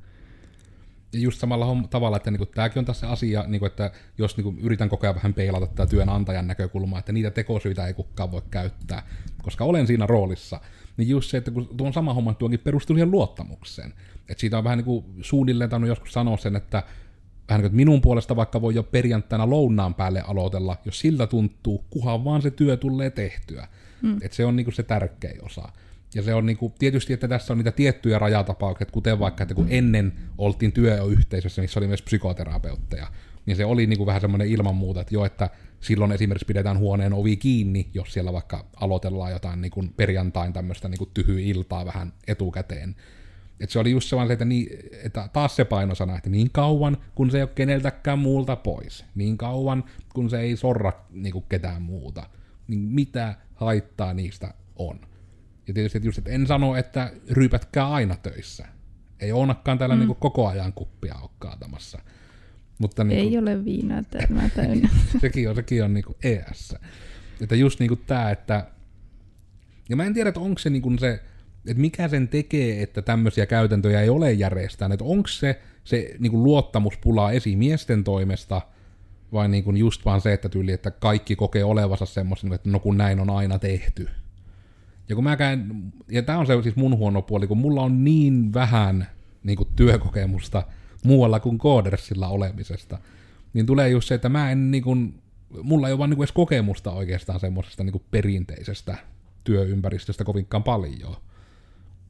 Ja 1.13 1.21
just 1.21 1.41
samalla 1.41 1.89
tavalla, 1.91 2.17
että 2.17 2.31
niinku, 2.31 2.47
tämäkin 2.47 2.79
on 2.79 2.85
tässä 2.85 3.11
asia, 3.11 3.45
niinku, 3.47 3.67
että 3.67 3.91
jos 4.19 4.37
niinku, 4.37 4.55
yritän 4.61 4.89
koko 4.89 5.07
ajan 5.07 5.15
vähän 5.15 5.35
peilata 5.35 5.67
tätä 5.67 5.87
työnantajan 5.87 6.47
näkökulmaa, 6.47 6.99
että 6.99 7.13
niitä 7.13 7.31
tekosyitä 7.31 7.87
ei 7.87 7.95
kukaan 7.95 8.33
voi 8.33 8.43
käyttää, 8.51 9.07
koska 9.43 9.65
olen 9.65 9.87
siinä 9.87 10.07
roolissa, 10.07 10.61
niin 10.97 11.09
just 11.09 11.31
se, 11.31 11.37
että 11.37 11.51
kun 11.51 11.69
tuon 11.77 11.93
sama 11.93 12.15
homma 12.15 12.35
tuonkin 12.35 12.61
perustuu 12.61 12.97
siihen 12.97 13.11
luottamukseen. 13.11 13.95
Että 14.29 14.41
siitä 14.41 14.59
on 14.59 14.65
vähän 14.65 14.79
niin 14.79 14.85
kuin 14.85 15.05
suunnilleen 15.21 15.71
tainnut 15.71 15.89
joskus 15.89 16.13
sanoa 16.13 16.37
sen, 16.37 16.57
että 16.57 16.83
vähän 17.49 17.59
niin 17.59 17.61
kuin, 17.61 17.67
että 17.67 17.77
minun 17.77 18.01
puolesta 18.01 18.37
vaikka 18.37 18.61
voi 18.61 18.75
jo 18.75 18.83
perjantaina 18.83 19.51
lounaan 19.51 19.95
päälle 19.95 20.21
aloitella, 20.21 20.77
jos 20.85 21.01
siltä 21.01 21.27
tuntuu, 21.27 21.85
kuhan 21.91 22.25
vaan 22.25 22.43
se 22.43 22.51
työ 22.51 22.77
tulee 22.77 23.11
tehtyä. 23.11 23.69
Mm. 24.03 24.17
Että 24.23 24.37
se 24.37 24.45
on 24.45 24.57
niin 24.57 24.65
kuin 24.65 24.75
se 24.75 24.83
tärkein 24.83 25.45
osa. 25.45 25.69
Ja 26.15 26.23
se 26.23 26.35
on 26.35 26.47
niin 26.47 26.57
kuin, 26.57 26.73
tietysti, 26.79 27.13
että 27.13 27.29
tässä 27.29 27.53
on 27.53 27.59
niitä 27.59 27.73
tiettyjä 27.73 28.19
rajatapauksia, 28.19 28.87
kuten 28.93 29.19
vaikka, 29.19 29.43
että 29.43 29.55
kun 29.55 29.67
ennen 29.71 30.13
oltiin 30.39 30.73
työyhteisössä, 30.73 31.63
missä 31.63 31.81
oli 31.81 31.87
myös 31.87 32.03
psykoterapeutteja, 32.03 33.07
niin 33.47 33.57
se 33.57 33.65
oli 33.65 33.87
niin 33.87 33.97
kuin 33.97 34.07
vähän 34.07 34.21
semmoinen 34.21 34.49
ilman 34.49 34.75
muuta, 34.75 35.01
että 35.01 35.15
jo, 35.15 35.25
että 35.25 35.51
silloin 35.81 36.13
esimerkiksi 36.13 36.47
pidetään 36.47 36.79
huoneen 36.79 37.13
ovi 37.13 37.37
kiinni, 37.37 37.91
jos 37.95 38.13
siellä 38.13 38.33
vaikka 38.33 38.67
aloitellaan 38.77 39.33
jotain 39.33 39.61
niin 39.61 39.71
kuin 39.71 39.93
perjantain 39.97 40.53
tämmöistä 40.53 40.89
niin 40.89 40.99
kuin 40.99 41.11
tyhy-iltaa 41.15 41.87
vähän 41.87 42.13
etukäteen. 42.29 42.97
Et 43.61 43.71
se 43.71 43.79
oli 43.79 43.91
just 43.91 44.09
se 44.09 44.17
vaan 44.17 44.27
se, 44.29 44.33
että, 44.33 44.45
niin, 44.45 44.69
että 45.05 45.29
taas 45.33 45.57
se 45.57 45.65
painosana, 45.65 46.17
että 46.17 46.31
niin 46.31 46.51
kauan, 46.53 46.97
kun 47.15 47.31
se 47.31 47.37
ei 47.37 47.43
ole 47.43 47.51
keneltäkään 47.55 48.19
muulta 48.19 48.57
pois, 48.57 49.05
niin 49.15 49.39
kauan, 49.39 49.85
kun 50.15 50.31
se 50.31 50.41
ei 50.41 50.57
sorra 50.57 50.93
niin 51.11 51.33
kuin 51.33 51.45
ketään 51.49 51.83
muuta, 51.83 52.27
niin 52.69 52.81
mitä 52.81 53.35
haittaa 53.55 54.15
niistä 54.15 54.55
on. 54.77 55.01
Ja 55.71 55.75
tietysti 55.75 55.99
että 55.99 56.09
just, 56.09 56.19
että 56.19 56.31
en 56.31 56.47
sano, 56.47 56.77
että 56.77 57.13
ryypätkää 57.31 57.91
aina 57.91 58.17
töissä. 58.17 58.67
Ei 59.21 59.33
onnakaan 59.33 59.79
täällä 59.79 59.97
mm. 59.97 60.01
niin 60.01 60.17
koko 60.17 60.49
ajan 60.49 60.73
kuppia 60.73 61.15
ole 61.23 61.31
kaatamassa. 61.39 61.99
Mutta 62.79 63.05
niin 63.05 63.23
kuin, 63.23 63.33
ei 63.33 63.39
ole 63.39 63.65
viinaa 63.65 64.03
tämä 64.03 64.49
täynnä. 64.49 64.89
sekin 65.21 65.49
on, 65.49 65.55
sekin 65.55 65.85
on 65.85 65.95
niin 65.95 66.05
kuin 66.05 66.17
ES. 66.23 66.75
Että 67.41 67.57
just 67.57 67.81
niin 67.81 67.89
kuin 67.89 68.01
tämä, 68.07 68.31
että... 68.31 68.67
Ja 69.89 69.97
mä 69.97 70.05
en 70.05 70.15
tiedä, 70.15 70.29
että 70.29 70.41
onko 70.41 70.59
se 70.59 70.71
niin 70.71 70.83
kuin 70.83 70.99
se 70.99 71.21
että 71.67 71.81
mikä 71.81 72.09
sen 72.09 72.29
tekee, 72.29 72.83
että 72.83 73.03
tämmöisiä 73.03 73.47
käytäntöjä 73.47 74.01
ei 74.01 74.09
ole 74.09 74.33
järjestään, 74.33 74.93
että 74.93 75.05
onko 75.05 75.29
se, 75.29 75.61
se 75.85 76.15
niin 76.19 76.31
kuin 76.31 76.45
luottamuspulaa 76.45 77.33
esimiesten 77.33 78.05
toimesta, 78.05 78.63
vai 79.33 79.49
niin 79.49 79.65
kuin 79.65 79.77
just 79.77 80.05
vaan 80.05 80.21
se, 80.21 80.33
että 80.33 80.49
tyyli, 80.49 80.73
että 80.73 80.91
kaikki 80.91 81.37
kokee 81.37 81.65
olevansa 81.65 82.07
semmoisen, 82.07 82.53
että 82.53 82.71
no 82.71 82.79
kun 82.79 82.97
näin 82.97 83.21
on 83.21 83.31
aina 83.31 83.59
tehty. 83.59 84.09
Ja 85.11 85.15
kun 85.15 85.25
mä 85.25 85.37
käyn, 85.37 85.93
ja 86.09 86.23
tämä 86.23 86.39
on 86.39 86.47
se 86.47 86.63
siis 86.63 86.77
mun 86.77 86.97
huono 86.99 87.23
puoli, 87.23 87.47
kun 87.47 87.59
mulla 87.59 87.83
on 87.83 88.05
niin 88.05 88.55
vähän 88.55 89.07
niin 89.43 89.57
kuin 89.57 89.69
työkokemusta 89.77 90.63
muualla 91.05 91.41
kuin 91.41 91.59
koodersilla 91.59 92.29
olemisesta, 92.29 92.99
niin 93.53 93.67
tulee 93.67 93.89
just 93.89 94.09
se, 94.09 94.15
että 94.15 94.29
mä 94.29 94.51
en 94.51 94.71
niin 94.71 94.83
kuin, 94.83 95.15
mulla 95.63 95.89
ei 95.89 95.93
ole 95.93 95.99
vaan 95.99 96.11
niin 96.11 96.17
kuin 96.17 96.25
edes 96.25 96.33
kokemusta 96.33 96.93
oikeastaan 96.93 97.41
semmoisesta 97.41 97.85
niin 97.85 97.93
kuin 97.93 98.05
perinteisestä 98.11 98.97
työympäristöstä 99.45 100.25
kovinkaan 100.25 100.63
paljon 100.63 101.17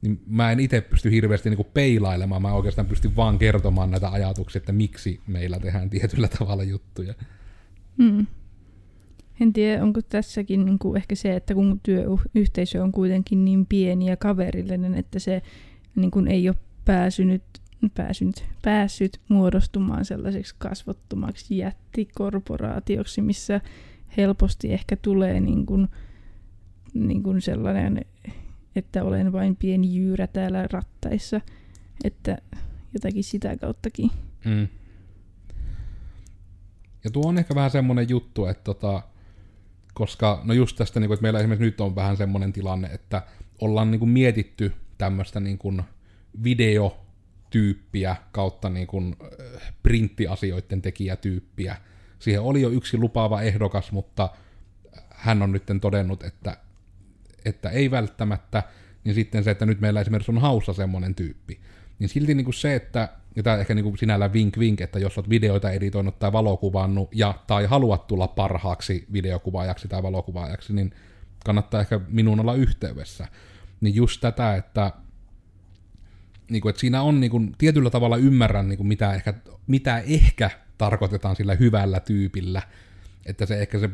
niin 0.01 0.21
mä 0.27 0.51
en 0.51 0.59
itse 0.59 0.81
pysty 0.81 1.11
hirveästi 1.11 1.49
niinku 1.49 1.63
peilailemaan, 1.63 2.41
mä 2.41 2.53
oikeastaan 2.53 2.87
pystyn 2.87 3.15
vaan 3.15 3.39
kertomaan 3.39 3.91
näitä 3.91 4.09
ajatuksia, 4.09 4.59
että 4.59 4.71
miksi 4.71 5.19
meillä 5.27 5.59
tehdään 5.59 5.89
tietyllä 5.89 6.27
tavalla 6.27 6.63
juttuja. 6.63 7.13
Hmm. 7.97 8.27
En 9.41 9.53
tiedä, 9.53 9.83
onko 9.83 10.01
tässäkin 10.01 10.65
niin 10.65 10.79
kuin 10.79 10.97
ehkä 10.97 11.15
se, 11.15 11.35
että 11.35 11.53
kun 11.53 11.79
työyhteisö 11.83 12.83
on 12.83 12.91
kuitenkin 12.91 13.45
niin 13.45 13.65
pieni 13.65 14.05
ja 14.05 14.17
kaverillinen, 14.17 14.95
että 14.95 15.19
se 15.19 15.41
niin 15.95 16.11
kuin 16.11 16.27
ei 16.27 16.49
ole 16.49 16.57
pääsynyt, 16.85 17.43
pääsynyt, 17.95 18.45
päässyt 18.63 19.21
muodostumaan 19.29 20.05
sellaiseksi 20.05 20.55
kasvottomaksi 20.57 21.57
jättikorporaatioksi, 21.57 23.21
missä 23.21 23.61
helposti 24.17 24.73
ehkä 24.73 24.95
tulee 24.95 25.39
niin 25.39 25.65
kuin, 25.65 25.87
niin 26.93 27.23
kuin 27.23 27.41
sellainen 27.41 28.05
että 28.75 29.03
olen 29.03 29.31
vain 29.31 29.55
pieni 29.55 29.95
jyyrä 29.95 30.27
täällä 30.27 30.67
rattaissa, 30.71 31.41
että 32.03 32.37
jotakin 32.93 33.23
sitä 33.23 33.57
kauttakin. 33.57 34.11
Mm. 34.45 34.67
Ja 37.03 37.11
tuo 37.11 37.27
on 37.27 37.37
ehkä 37.37 37.55
vähän 37.55 37.71
semmoinen 37.71 38.09
juttu, 38.09 38.45
että 38.45 38.63
tota, 38.63 39.03
koska 39.93 40.41
no 40.43 40.53
just 40.53 40.77
tästä, 40.77 40.99
niin 40.99 41.07
kuin, 41.07 41.15
että 41.15 41.21
meillä 41.21 41.39
esimerkiksi 41.39 41.65
nyt 41.65 41.81
on 41.81 41.95
vähän 41.95 42.17
semmoinen 42.17 42.53
tilanne, 42.53 42.87
että 42.87 43.21
ollaan 43.61 43.91
niin 43.91 43.99
kuin 43.99 44.09
mietitty 44.09 44.73
tämmöistä 44.97 45.39
niin 45.39 45.57
kuin 45.57 45.83
videotyyppiä 46.43 48.15
kautta 48.31 48.69
niin 48.69 48.87
kuin 48.87 49.15
äh, 49.21 49.73
printtiasioiden 49.83 50.81
tekijätyyppiä. 50.81 51.75
Siihen 52.19 52.41
oli 52.41 52.61
jo 52.61 52.69
yksi 52.69 52.97
lupaava 52.97 53.41
ehdokas, 53.41 53.91
mutta 53.91 54.29
hän 55.09 55.41
on 55.41 55.51
nyt 55.51 55.63
todennut, 55.81 56.23
että 56.23 56.57
että 57.45 57.69
ei 57.69 57.91
välttämättä, 57.91 58.63
niin 59.03 59.15
sitten 59.15 59.43
se, 59.43 59.51
että 59.51 59.65
nyt 59.65 59.81
meillä 59.81 60.01
esimerkiksi 60.01 60.31
on 60.31 60.41
haussa 60.41 60.73
semmoinen 60.73 61.15
tyyppi. 61.15 61.59
Niin 61.99 62.09
silti 62.09 62.33
niin 62.35 62.45
kuin 62.45 62.53
se, 62.53 62.75
että, 62.75 63.09
ja 63.35 63.43
tämä 63.43 63.57
ehkä 63.57 63.75
niin 63.75 63.83
kuin 63.83 63.97
sinällä 63.97 64.33
vink 64.33 64.59
vink, 64.59 64.81
että 64.81 64.99
jos 64.99 65.17
olet 65.17 65.29
videoita 65.29 65.71
editoinut 65.71 66.19
tai 66.19 66.31
valokuvannut 66.31 67.09
ja 67.15 67.39
tai 67.47 67.65
haluat 67.65 68.07
tulla 68.07 68.27
parhaaksi 68.27 69.05
videokuvaajaksi 69.13 69.87
tai 69.87 70.03
valokuvaajaksi, 70.03 70.73
niin 70.73 70.93
kannattaa 71.45 71.81
ehkä 71.81 71.99
minun 72.07 72.39
olla 72.39 72.55
yhteydessä. 72.55 73.27
Niin 73.81 73.95
just 73.95 74.21
tätä, 74.21 74.55
että, 74.55 74.91
niin 76.49 76.61
kuin, 76.61 76.69
että 76.69 76.79
siinä 76.79 77.01
on 77.01 77.19
niin 77.19 77.31
kuin, 77.31 77.55
tietyllä 77.57 77.89
tavalla 77.89 78.17
ymmärrän, 78.17 78.69
niin 78.69 78.77
kuin 78.77 78.87
mitä, 78.87 79.13
ehkä, 79.13 79.33
mitä 79.67 79.99
ehkä 79.99 80.49
tarkoitetaan 80.77 81.35
sillä 81.35 81.55
hyvällä 81.55 81.99
tyypillä, 81.99 82.61
että 83.25 83.45
se 83.45 83.61
ehkä 83.61 83.79
se 83.79 83.89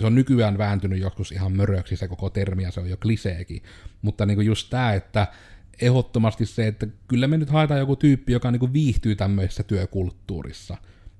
se 0.00 0.06
on 0.06 0.14
nykyään 0.14 0.58
vääntynyt 0.58 1.00
joskus 1.00 1.32
ihan 1.32 1.52
möröksi 1.52 1.96
se 1.96 2.08
koko 2.08 2.30
termi, 2.30 2.62
ja 2.62 2.70
se 2.70 2.80
on 2.80 2.90
jo 2.90 2.96
kliseekin. 2.96 3.62
Mutta 4.02 4.26
niin 4.26 4.36
kuin 4.36 4.46
just 4.46 4.70
tämä, 4.70 4.92
että 4.92 5.26
ehdottomasti 5.80 6.46
se, 6.46 6.66
että 6.66 6.86
kyllä 7.08 7.26
me 7.28 7.36
nyt 7.36 7.50
haetaan 7.50 7.80
joku 7.80 7.96
tyyppi, 7.96 8.32
joka 8.32 8.50
niin 8.50 8.60
kuin 8.60 8.72
viihtyy 8.72 9.16
tämmöisessä 9.16 9.62
työkulttuurissa. 9.62 10.76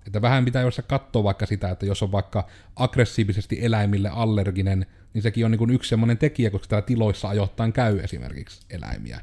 Että 0.06 0.22
vähän 0.22 0.44
pitää 0.44 0.62
jossa 0.62 0.82
katsoa 0.82 1.24
vaikka 1.24 1.46
sitä, 1.46 1.70
että 1.70 1.86
jos 1.86 2.02
on 2.02 2.12
vaikka 2.12 2.48
aggressiivisesti 2.76 3.58
eläimille 3.60 4.08
allerginen, 4.08 4.86
niin 5.14 5.22
sekin 5.22 5.44
on 5.44 5.50
niin 5.50 5.58
kuin 5.58 5.70
yksi 5.70 5.88
semmoinen 5.88 6.18
tekijä, 6.18 6.50
koska 6.50 6.68
täällä 6.68 6.86
tiloissa 6.86 7.28
ajoittain 7.28 7.72
käy 7.72 7.98
esimerkiksi 7.98 8.60
eläimiä. 8.70 9.20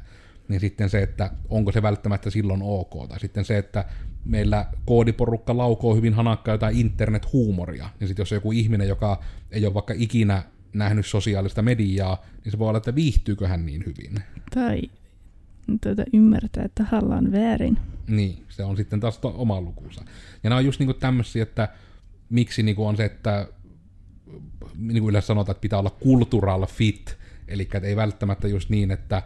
Niin 0.48 0.60
sitten 0.60 0.90
se, 0.90 1.02
että 1.02 1.30
onko 1.48 1.72
se 1.72 1.82
välttämättä 1.82 2.30
silloin 2.30 2.60
ok. 2.62 3.08
Tai 3.08 3.20
sitten 3.20 3.44
se, 3.44 3.58
että 3.58 3.84
meillä 4.24 4.66
koodiporukka 4.84 5.56
laukoo 5.56 5.94
hyvin 5.94 6.14
hanakkaa 6.14 6.54
jotain 6.54 6.76
internet-huumoria, 6.76 7.88
niin 8.00 8.08
sitten 8.08 8.22
jos 8.22 8.32
on 8.32 8.36
joku 8.36 8.52
ihminen, 8.52 8.88
joka 8.88 9.20
ei 9.50 9.66
ole 9.66 9.74
vaikka 9.74 9.94
ikinä 9.96 10.42
nähnyt 10.72 11.06
sosiaalista 11.06 11.62
mediaa, 11.62 12.24
niin 12.44 12.52
se 12.52 12.58
voi 12.58 12.68
olla, 12.68 12.78
että 12.78 12.94
viihtyykö 12.94 13.48
hän 13.48 13.66
niin 13.66 13.84
hyvin. 13.86 14.22
Tai 14.54 14.82
tuota, 15.82 16.04
ymmärtää, 16.12 16.64
että 16.64 16.86
on 16.92 17.32
väärin. 17.32 17.78
Niin, 18.08 18.44
se 18.48 18.64
on 18.64 18.76
sitten 18.76 19.00
taas 19.00 19.18
to- 19.18 19.34
oma 19.36 19.60
lukunsa. 19.60 20.04
Ja 20.42 20.50
nämä 20.50 20.58
on 20.58 20.64
just 20.64 20.80
niinku 20.80 20.94
tämmöisiä, 20.94 21.42
että 21.42 21.68
miksi 22.30 22.62
niinku 22.62 22.86
on 22.86 22.96
se, 22.96 23.04
että 23.04 23.48
niin 24.78 25.02
kuin 25.02 25.10
yleensä 25.10 25.26
sanotaan, 25.26 25.52
että 25.52 25.60
pitää 25.60 25.78
olla 25.78 25.96
cultural 26.04 26.66
fit, 26.66 27.18
eli 27.48 27.68
ei 27.82 27.96
välttämättä 27.96 28.48
just 28.48 28.70
niin, 28.70 28.90
että 28.90 29.22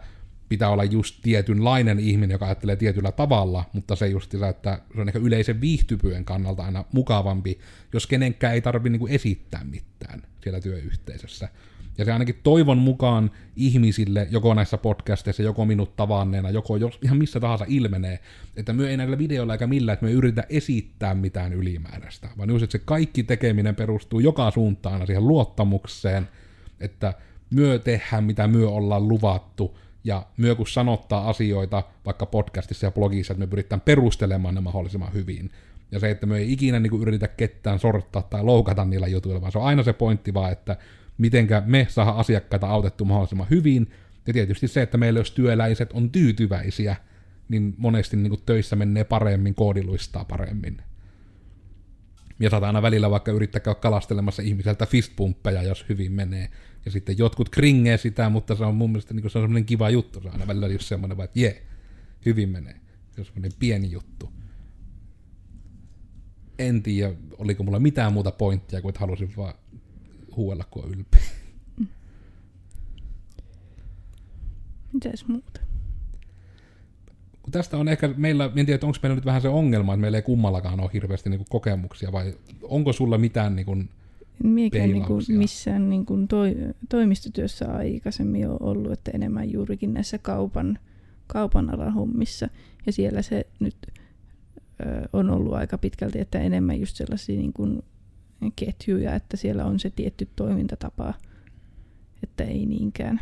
pitää 0.53 0.69
olla 0.69 0.83
just 0.83 1.15
tietynlainen 1.21 1.99
ihminen, 1.99 2.31
joka 2.31 2.45
ajattelee 2.45 2.75
tietyllä 2.75 3.11
tavalla, 3.11 3.65
mutta 3.73 3.95
se 3.95 4.07
just 4.07 4.31
sitä, 4.31 4.49
että 4.49 4.79
se 4.95 5.01
on 5.01 5.07
ehkä 5.07 5.19
yleisen 5.19 5.61
viihtyvyyden 5.61 6.25
kannalta 6.25 6.63
aina 6.63 6.85
mukavampi, 6.93 7.59
jos 7.93 8.07
kenenkään 8.07 8.53
ei 8.53 8.61
tarvitse 8.61 8.89
niinku 8.89 9.07
esittää 9.07 9.63
mitään 9.63 10.21
siellä 10.43 10.61
työyhteisössä. 10.61 11.49
Ja 11.97 12.05
se 12.05 12.11
ainakin 12.11 12.39
toivon 12.43 12.77
mukaan 12.77 13.31
ihmisille, 13.55 14.27
joko 14.31 14.53
näissä 14.53 14.77
podcasteissa, 14.77 15.43
joko 15.43 15.65
minut 15.65 15.95
tavanneena, 15.95 16.49
joko 16.49 16.77
jos, 16.77 16.99
ihan 17.01 17.17
missä 17.17 17.39
tahansa 17.39 17.65
ilmenee, 17.67 18.19
että 18.55 18.73
me 18.73 18.89
ei 18.89 18.97
näillä 18.97 19.17
videoilla 19.17 19.53
eikä 19.53 19.67
millään, 19.67 19.93
että 19.93 20.05
me 20.05 20.09
ei 20.09 20.15
yritä 20.17 20.43
esittää 20.49 21.15
mitään 21.15 21.53
ylimääräistä, 21.53 22.29
vaan 22.37 22.49
just, 22.49 22.63
että 22.63 22.77
se 22.77 22.83
kaikki 22.85 23.23
tekeminen 23.23 23.75
perustuu 23.75 24.19
joka 24.19 24.51
suuntaan 24.51 25.07
siihen 25.07 25.27
luottamukseen, 25.27 26.29
että 26.79 27.13
myö 27.49 27.79
tehdään, 27.79 28.23
mitä 28.23 28.47
myö 28.47 28.69
ollaan 28.69 29.07
luvattu, 29.07 29.77
ja 30.03 30.25
myö 30.37 30.55
kun 30.55 30.67
sanottaa 30.67 31.29
asioita 31.29 31.83
vaikka 32.05 32.25
podcastissa 32.25 32.87
ja 32.87 32.91
blogissa, 32.91 33.33
että 33.33 33.39
me 33.45 33.47
pyritään 33.47 33.81
perustelemaan 33.81 34.55
ne 34.55 34.61
mahdollisimman 34.61 35.13
hyvin. 35.13 35.51
Ja 35.91 35.99
se, 35.99 36.09
että 36.09 36.25
me 36.25 36.37
ei 36.37 36.53
ikinä 36.53 36.79
niin 36.79 36.91
kuin 36.91 37.01
yritä 37.01 37.27
ketään 37.27 37.79
sorttaa 37.79 38.21
tai 38.21 38.43
loukata 38.43 38.85
niillä 38.85 39.07
jutuilla, 39.07 39.41
vaan 39.41 39.51
se 39.51 39.57
on 39.57 39.65
aina 39.65 39.83
se 39.83 39.93
pointti 39.93 40.33
vaan, 40.33 40.51
että 40.51 40.77
mitenkä 41.17 41.63
me 41.65 41.87
saadaan 41.89 42.17
asiakkaita 42.17 42.67
autettu 42.67 43.05
mahdollisimman 43.05 43.49
hyvin. 43.49 43.91
Ja 44.27 44.33
tietysti 44.33 44.67
se, 44.67 44.81
että 44.81 44.97
meillä 44.97 45.19
jos 45.19 45.31
työläiset 45.31 45.93
on 45.93 46.09
tyytyväisiä, 46.09 46.95
niin 47.49 47.75
monesti 47.77 48.17
niin 48.17 48.29
kuin 48.29 48.41
töissä 48.45 48.75
menee 48.75 49.03
paremmin, 49.03 49.55
koodiluistaa 49.55 50.25
paremmin. 50.25 50.77
Ja 52.39 52.49
saattaa 52.49 52.69
aina 52.69 52.81
välillä 52.81 53.11
vaikka 53.11 53.31
yrittää 53.31 53.59
käydä 53.59 53.79
kalastelemassa 53.79 54.41
ihmiseltä 54.41 54.85
fistpumppeja, 54.85 55.63
jos 55.63 55.85
hyvin 55.89 56.11
menee. 56.11 56.49
Ja 56.85 56.91
sitten 56.91 57.17
jotkut 57.17 57.49
kringee 57.49 57.97
sitä, 57.97 58.29
mutta 58.29 58.55
se 58.55 58.63
on 58.63 58.75
mun 58.75 58.89
mielestä 58.89 59.13
niin 59.13 59.29
se 59.29 59.37
on 59.37 59.43
semmoinen 59.43 59.65
kiva 59.65 59.89
juttu. 59.89 60.21
Se 60.21 60.27
on 60.27 60.33
aina 60.33 60.47
välillä 60.47 60.67
just 60.67 60.87
semmoinen, 60.87 61.21
että 61.21 61.39
jee, 61.39 61.63
hyvin 62.25 62.49
menee. 62.49 62.75
Se 63.11 63.21
on 63.21 63.25
semmoinen 63.25 63.51
pieni 63.59 63.91
juttu. 63.91 64.33
En 66.59 66.83
tiedä, 66.83 67.13
oliko 67.37 67.63
mulla 67.63 67.79
mitään 67.79 68.13
muuta 68.13 68.31
pointtia, 68.31 68.81
kuin 68.81 68.89
että 68.89 68.99
halusin 68.99 69.33
vaan 69.37 69.53
huuella, 70.35 70.63
kun 70.71 70.83
on 70.83 70.89
ylpeä. 70.89 71.21
Mitäs 74.93 75.27
muuta? 75.27 75.61
Kun 77.41 77.51
tästä 77.51 77.77
on 77.77 77.87
ehkä, 77.87 78.09
meillä, 78.17 78.51
en 78.55 78.65
tiedä, 78.65 78.85
onko 78.87 78.97
meillä 79.03 79.15
nyt 79.15 79.25
vähän 79.25 79.41
se 79.41 79.47
ongelma, 79.47 79.93
että 79.93 80.01
meillä 80.01 80.17
ei 80.17 80.21
kummallakaan 80.21 80.79
ole 80.79 80.89
hirveästi 80.93 81.29
niin 81.29 81.45
kokemuksia, 81.49 82.11
vai 82.11 82.37
onko 82.61 82.93
sulla 82.93 83.17
mitään 83.17 83.55
niin 83.55 83.65
kuin, 83.65 83.89
Miekään 84.43 84.89
niin 84.89 85.05
kuin 85.05 85.23
missään 85.27 85.89
niin 85.89 86.05
kuin 86.05 86.27
toi, 86.27 86.55
toimistotyössä 86.89 87.73
aikaisemmin 87.73 88.49
ole 88.49 88.57
ollut, 88.59 88.91
että 88.91 89.11
enemmän 89.13 89.51
juurikin 89.51 89.93
näissä 89.93 90.17
kaupan, 90.17 90.79
kaupan 91.27 91.73
alan 91.73 91.93
hommissa. 91.93 92.49
Ja 92.85 92.91
siellä 92.91 93.21
se 93.21 93.45
nyt 93.59 93.75
ö, 93.87 95.09
on 95.13 95.29
ollut 95.29 95.53
aika 95.53 95.77
pitkälti, 95.77 96.19
että 96.19 96.39
enemmän 96.39 96.79
just 96.79 96.95
sellaisia 96.95 97.37
niin 97.39 97.53
kuin 97.53 97.81
ketjuja, 98.55 99.15
että 99.15 99.37
siellä 99.37 99.65
on 99.65 99.79
se 99.79 99.89
tietty 99.89 100.29
toimintatapa, 100.35 101.13
että 102.23 102.43
ei 102.43 102.65
niinkään. 102.65 103.21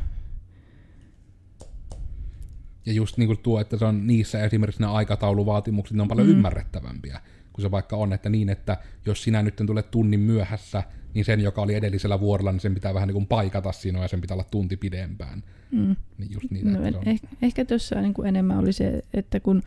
Ja 2.86 2.94
just 2.94 3.18
niin 3.18 3.28
kuin 3.28 3.40
tuo, 3.40 3.60
että 3.60 3.78
se 3.78 3.86
on 3.86 4.08
niissä 4.08 4.44
esimerkiksi 4.44 4.82
ne 4.82 4.88
aikatauluvaatimukset, 4.88 5.98
ne 5.98 6.02
on 6.02 6.08
paljon 6.08 6.28
Mm. 6.28 6.32
mm. 6.34 6.38
ymmärrettävämpiä, 6.38 7.22
kun 7.54 7.62
se 7.62 7.72
vaikka 7.72 7.96
on, 7.96 8.14
että 8.14 8.30
niin, 8.30 8.50
että 8.50 8.78
jos 9.06 9.24
sinä 9.24 9.42
nyt 9.42 9.56
tulet 9.66 9.92
tunnin 9.92 10.20
myöhässä, 10.20 10.84
niin 11.14 11.26
sen, 11.26 11.40
joka 11.40 11.62
oli 11.62 11.76
edellisellä 11.76 12.20
vuorolla, 12.20 12.52
niin 12.52 12.60
sen 12.60 12.74
pitää 12.74 12.94
vähän 12.94 13.08
niin 13.08 13.14
kuin 13.14 13.28
paikata 13.28 13.72
sinua 13.72 14.02
ja 14.02 14.08
sen 14.08 14.22
pitää 14.22 14.36
olla 14.36 14.48
tunti 14.52 14.78
pidempään. 14.78 15.44
Mm. 15.72 15.96
Niin 16.18 16.32
just 16.32 16.52
niitä, 16.52 16.70
No, 16.70 16.80
on, 16.80 17.08
eh, 17.08 17.20
ehkä 17.42 17.66
tuossa 17.66 18.02
niin 18.02 18.14
kuin 18.14 18.28
enemmän 18.28 18.58
oli 18.58 18.74
se, 18.74 19.02
että 19.14 19.40
kun 19.40 19.64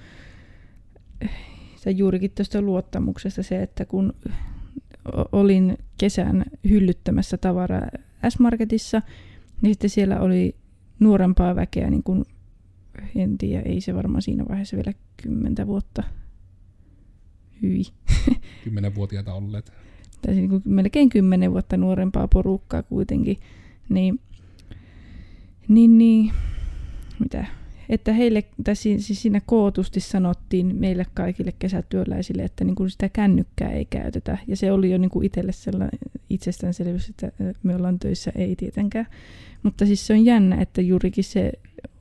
se 1.76 1.90
juurikin 1.90 2.30
tuosta 2.30 2.62
luottamuksesta 2.62 3.42
se, 3.42 3.62
että 3.62 3.84
kun 3.84 4.12
olin 5.32 5.78
kesän 5.98 6.44
hyllyttämässä 6.68 7.36
tavaraa 7.36 7.88
S-Marketissa, 8.28 9.02
niin 9.62 9.74
sitten 9.74 9.90
siellä 9.90 10.20
oli 10.20 10.56
nuorempaa 11.00 11.56
väkeä, 11.56 11.90
niin 11.90 12.02
kuin, 12.02 12.24
en 13.16 13.38
tiedä, 13.38 13.62
ei 13.62 13.80
se 13.80 13.94
varmaan 13.94 14.22
siinä 14.22 14.44
vaiheessa 14.48 14.76
vielä 14.76 14.92
kymmentä 15.22 15.66
vuotta. 15.66 16.02
Hyi. 17.62 17.82
kymmenenvuotiaita 18.64 19.34
olleet. 19.34 19.72
Tai 20.26 20.34
niin 20.34 20.48
kuin 20.48 20.62
melkein 20.64 21.08
kymmenen 21.08 21.52
vuotta 21.52 21.76
nuorempaa 21.76 22.28
porukkaa 22.28 22.82
kuitenkin, 22.82 23.36
niin, 23.88 24.20
niin, 25.68 25.98
niin 25.98 26.32
mitä, 27.18 27.46
että 27.88 28.12
heille, 28.12 28.44
tai 28.64 28.76
si- 28.76 29.00
siis 29.00 29.22
siinä 29.22 29.40
kootusti 29.46 30.00
sanottiin 30.00 30.76
meille 30.76 31.06
kaikille 31.14 31.52
kesätyöläisille, 31.58 32.42
että 32.42 32.64
niin 32.64 32.74
kuin 32.74 32.90
sitä 32.90 33.08
kännykkää 33.08 33.70
ei 33.70 33.84
käytetä, 33.84 34.38
ja 34.46 34.56
se 34.56 34.72
oli 34.72 34.90
jo 34.90 34.98
niin 34.98 35.10
kuin 35.10 35.26
itselle 35.26 35.52
sellainen 35.52 35.98
itsestäänselvyys, 36.30 37.08
että 37.08 37.32
me 37.62 37.76
ollaan 37.76 37.98
töissä, 37.98 38.32
ei 38.34 38.56
tietenkään, 38.56 39.06
mutta 39.62 39.86
siis 39.86 40.06
se 40.06 40.12
on 40.12 40.24
jännä, 40.24 40.56
että 40.56 40.80
juurikin 40.80 41.24
se 41.24 41.52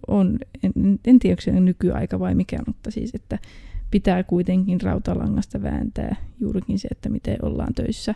on, 0.08 0.40
en, 0.64 1.00
en 1.06 1.20
tiedä 1.20 1.34
onko 1.34 1.42
se 1.42 1.52
nykyaika 1.52 2.20
vai 2.20 2.36
mikä, 2.36 2.60
mutta 2.68 2.92
siis, 2.92 3.16
että 3.16 3.40
pitää 3.94 4.24
kuitenkin 4.24 4.82
rautalangasta 4.82 5.62
vääntää 5.62 6.16
juurikin 6.40 6.80
se, 6.80 6.88
että 6.92 7.10
miten 7.10 7.38
ollaan 7.46 7.74
töissä. 7.74 8.16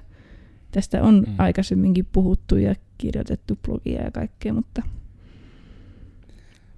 Tästä 0.72 1.04
on 1.04 1.16
mm. 1.16 1.30
Mm. 1.32 1.36
aikaisemminkin 1.38 2.08
puhuttu 2.12 2.56
ja 2.56 2.76
kirjoitettu 2.98 3.60
blogia 3.66 4.04
ja 4.04 4.12
kaikkea, 4.12 4.54
mutta 4.54 4.82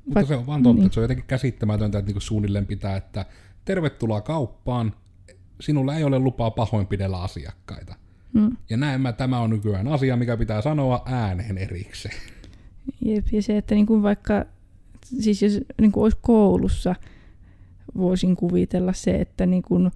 Mutta 0.05 0.19
Vaik- 0.21 0.27
se 0.27 0.35
on 0.35 0.47
vaan 0.47 0.63
totta, 0.63 0.75
niin. 0.75 0.85
että 0.85 0.93
se 0.93 0.99
on 0.99 1.03
jotenkin 1.03 1.25
käsittämätöntä, 1.27 1.97
että 1.97 2.07
niinku 2.09 2.19
suunnilleen 2.19 2.65
pitää, 2.65 2.97
että 2.97 3.25
tervetuloa 3.65 4.21
kauppaan, 4.21 4.93
sinulla 5.61 5.95
ei 5.95 6.03
ole 6.03 6.19
lupaa 6.19 6.51
pahoinpidellä 6.51 7.21
asiakkaita. 7.21 7.95
mm, 8.33 8.57
Ja 8.69 8.77
näin 8.77 9.01
mä, 9.01 9.13
tämä 9.13 9.39
on 9.39 9.49
nykyään 9.49 9.87
asia, 9.87 10.15
mikä 10.15 10.37
pitää 10.37 10.61
sanoa 10.61 11.01
ääneen 11.05 11.57
erikseen. 11.57 12.15
jep, 13.05 13.25
ja 13.31 13.41
se, 13.41 13.57
että 13.57 13.75
niin 13.75 13.85
kuin 13.85 14.03
vaikka, 14.03 14.45
siis 15.05 15.41
jos 15.41 15.59
niin 15.81 15.91
kuin 15.91 16.03
olisi 16.03 16.17
koulussa, 16.21 16.95
voisin 17.97 18.35
kuvitella 18.35 18.93
se, 18.93 19.15
että 19.15 19.45
niin 19.45 19.63
kuin, 19.63 19.91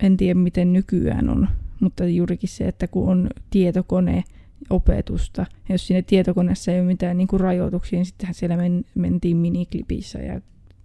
en 0.00 0.16
tiedä 0.16 0.34
miten 0.40 0.72
nykyään 0.72 1.30
on, 1.30 1.48
mutta 1.80 2.06
juurikin 2.06 2.48
se, 2.48 2.68
että 2.68 2.86
kun 2.86 3.08
on 3.08 3.28
tietokone, 3.50 4.24
opetusta, 4.70 5.46
ja 5.68 5.74
jos 5.74 5.86
siinä 5.86 6.02
tietokoneessa 6.02 6.72
ei 6.72 6.78
ole 6.80 6.86
mitään 6.86 7.18
niin 7.18 7.28
kuin 7.28 7.40
rajoituksia, 7.40 7.96
niin 7.98 8.06
sittenhän 8.06 8.34
siellä 8.34 8.56
men, 8.56 8.84
mentiin 8.94 9.36
miniklipissä, 9.36 10.18
ja 10.18 10.40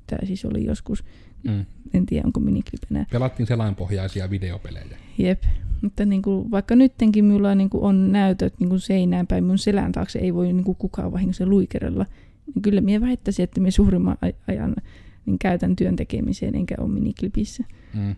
tämä 0.08 0.27
siis 0.27 0.45
oli 0.45 0.65
joskus, 0.65 1.03
Mm. 1.43 1.65
en 1.93 2.06
tiedä 2.06 2.25
onko 2.25 2.39
miniklip 2.39 2.82
enää, 2.91 3.06
Pelattiin 3.12 3.47
selainpohjaisia 3.47 4.29
videopelejä. 4.29 4.86
Jep. 5.17 5.43
Mutta 5.82 6.06
niin 6.06 6.21
kuin, 6.21 6.51
vaikka 6.51 6.75
nyttenkin 6.75 7.25
minulla 7.25 7.56
niin 7.56 7.69
kuin 7.69 7.84
on 7.84 8.12
näytöt 8.12 8.53
niin 8.60 8.69
kuin 8.69 8.79
seinään 8.79 9.27
päin, 9.27 9.43
mun 9.43 9.58
selän 9.58 9.91
taakse 9.91 10.19
ei 10.19 10.34
voi 10.34 10.53
niin 10.53 10.63
kuin 10.63 10.75
kukaan 10.75 11.12
vahingossa 11.12 11.45
luikerella, 11.45 12.06
niin 12.56 12.62
kyllä 12.62 12.82
minä 12.82 13.01
väittäisin, 13.08 13.43
että 13.43 13.62
minä 13.62 13.71
suurimman 13.71 14.17
aj- 14.25 14.36
ajan 14.47 14.75
niin 15.25 15.39
käytän 15.39 15.75
työn 15.75 15.95
tekemiseen 15.95 16.55
enkä 16.55 16.75
ole 16.77 16.89
miniklipissä. 16.89 17.63
Mm. 17.93 18.15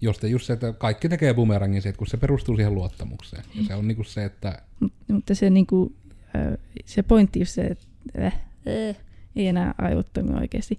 Just, 0.00 0.22
just 0.22 0.46
se, 0.46 0.52
että 0.52 0.72
kaikki 0.72 1.08
tekee 1.08 1.34
bumerangin 1.34 1.82
se, 1.82 1.88
että 1.88 1.98
kun 1.98 2.06
se 2.06 2.16
perustuu 2.16 2.56
siihen 2.56 2.74
luottamukseen. 2.74 3.44
Ja 3.54 3.64
se 3.64 3.74
on 3.74 3.88
niinku 3.88 4.04
se, 4.04 4.24
että 4.24 4.62
Mut, 4.80 4.92
mutta 5.08 5.34
se, 5.34 5.50
niin 5.50 5.66
kuin, 5.66 5.94
äh, 6.36 6.58
se 6.84 7.02
pointti 7.02 7.38
just 7.38 7.52
se, 7.52 7.62
että 7.62 7.86
äh, 8.18 8.40
äh, 8.88 8.96
ei 9.36 9.46
enää 9.46 9.74
aivot 9.78 10.12
toimi 10.12 10.34
oikeasti. 10.34 10.78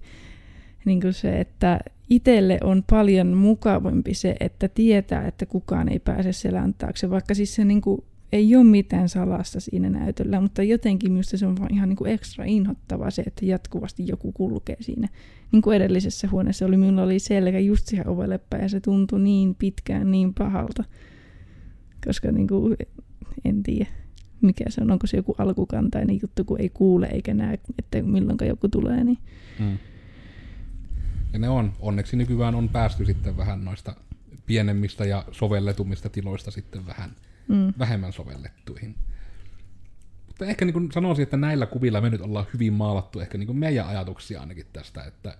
Niin 0.84 1.00
kuin 1.00 1.12
se, 1.12 1.40
että 1.40 1.80
itselle 2.10 2.58
on 2.62 2.84
paljon 2.90 3.26
mukavampi 3.26 4.14
se, 4.14 4.36
että 4.40 4.68
tietää, 4.68 5.26
että 5.26 5.46
kukaan 5.46 5.88
ei 5.88 5.98
pääse 5.98 6.32
selän 6.32 6.74
taakse, 6.74 7.10
vaikka 7.10 7.34
siis 7.34 7.54
se 7.54 7.64
niin 7.64 7.80
kuin, 7.80 8.04
ei 8.34 8.56
ole 8.56 8.64
mitään 8.64 9.08
salasta 9.08 9.60
siinä 9.60 9.90
näytöllä, 9.90 10.40
mutta 10.40 10.62
jotenkin 10.62 11.12
minusta 11.12 11.36
se 11.36 11.46
on 11.46 11.56
vaan 11.56 11.74
ihan 11.74 11.88
niin 11.88 11.96
kuin 11.96 12.12
ekstra 12.12 12.44
inhottavaa 12.44 13.10
se, 13.10 13.22
että 13.22 13.44
jatkuvasti 13.44 14.08
joku 14.08 14.32
kulkee 14.32 14.76
siinä. 14.80 15.08
Niin 15.52 15.62
kuin 15.62 15.76
edellisessä 15.76 16.28
huoneessa 16.28 16.66
oli, 16.66 16.76
minulla 16.76 17.02
oli 17.02 17.18
selkä 17.18 17.58
just 17.58 17.86
siihen 17.86 18.08
ovelle 18.08 18.38
päin 18.38 18.62
ja 18.62 18.68
se 18.68 18.80
tuntui 18.80 19.20
niin 19.20 19.54
pitkään 19.54 20.10
niin 20.10 20.34
pahalta. 20.34 20.84
Koska 22.06 22.32
niin 22.32 22.48
kuin, 22.48 22.76
en 23.44 23.62
tiedä 23.62 23.86
mikä 24.40 24.64
se 24.68 24.80
on, 24.80 24.90
onko 24.90 25.06
se 25.06 25.16
joku 25.16 25.34
alkukantainen 25.38 26.18
juttu, 26.22 26.44
kun 26.44 26.60
ei 26.60 26.68
kuule 26.68 27.06
eikä 27.06 27.34
näe, 27.34 27.58
että 27.78 28.02
milloin 28.02 28.38
joku 28.48 28.68
tulee. 28.68 29.04
Niin. 29.04 29.18
Mm. 29.58 29.78
Ja 31.32 31.38
ne 31.38 31.48
on, 31.48 31.72
onneksi 31.80 32.16
nykyään 32.16 32.54
on 32.54 32.68
päästy 32.68 33.04
sitten 33.04 33.36
vähän 33.36 33.64
noista 33.64 33.96
pienemmistä 34.46 35.04
ja 35.04 35.24
sovelletumista 35.32 36.08
tiloista 36.08 36.50
sitten 36.50 36.86
vähän 36.86 37.10
Mm. 37.48 37.74
vähemmän 37.78 38.12
sovellettuihin. 38.12 38.94
Mutta 40.26 40.46
ehkä 40.46 40.64
niin 40.64 40.92
sanoisin, 40.92 41.22
että 41.22 41.36
näillä 41.36 41.66
kuvilla 41.66 42.00
me 42.00 42.10
nyt 42.10 42.20
ollaan 42.20 42.46
hyvin 42.54 42.72
maalattu 42.72 43.20
ehkä 43.20 43.38
niin 43.38 43.56
meidän 43.56 43.86
ajatuksia 43.86 44.40
ainakin 44.40 44.66
tästä, 44.72 45.04
että 45.04 45.38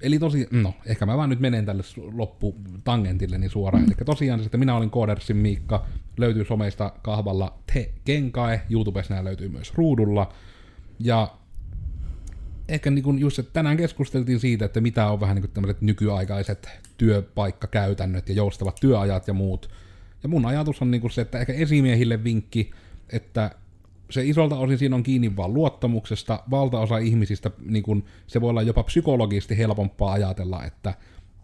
Eli 0.00 0.18
tosi, 0.18 0.48
no, 0.50 0.74
ehkä 0.86 1.06
mä 1.06 1.16
vaan 1.16 1.30
nyt 1.30 1.40
menen 1.40 1.66
tälle 1.66 1.82
lopputangentille 2.12 3.38
niin 3.38 3.50
suoraan. 3.50 3.84
Eli 3.84 3.94
tosiaan 4.04 4.40
se, 4.40 4.44
että 4.44 4.58
minä 4.58 4.76
olin 4.76 4.90
Koodersin 4.90 5.36
Miikka, 5.36 5.86
löytyy 6.16 6.44
someista 6.44 6.92
kahvalla 7.02 7.58
Te 7.72 7.92
Kenkae, 8.04 8.60
YouTubessa 8.70 9.14
nämä 9.14 9.24
löytyy 9.24 9.48
myös 9.48 9.74
ruudulla. 9.74 10.32
Ja 10.98 11.36
ehkä 12.68 12.90
niin 12.90 13.02
kuin 13.02 13.18
just, 13.18 13.38
että 13.38 13.52
tänään 13.52 13.76
keskusteltiin 13.76 14.40
siitä, 14.40 14.64
että 14.64 14.80
mitä 14.80 15.06
on 15.10 15.20
vähän 15.20 15.34
niin 15.34 15.42
kuin 15.42 15.50
tämmöiset 15.50 15.82
nykyaikaiset 15.82 16.68
työpaikkakäytännöt 16.96 18.28
ja 18.28 18.34
joustavat 18.34 18.76
työajat 18.80 19.28
ja 19.28 19.34
muut. 19.34 19.70
Ja 20.22 20.28
mun 20.28 20.46
ajatus 20.46 20.82
on 20.82 20.90
niin 20.90 21.00
kuin 21.00 21.10
se, 21.10 21.20
että 21.20 21.38
ehkä 21.38 21.52
esimiehille 21.52 22.24
vinkki, 22.24 22.70
että 23.12 23.50
se 24.10 24.24
isolta 24.24 24.56
osin 24.56 24.78
siinä 24.78 24.96
on 24.96 25.02
kiinni 25.02 25.36
vaan 25.36 25.54
luottamuksesta. 25.54 26.42
Valtaosa 26.50 26.98
ihmisistä, 26.98 27.50
niin 27.64 27.82
kun, 27.82 28.04
se 28.26 28.40
voi 28.40 28.50
olla 28.50 28.62
jopa 28.62 28.82
psykologisesti 28.82 29.58
helpompaa 29.58 30.12
ajatella, 30.12 30.64
että 30.64 30.94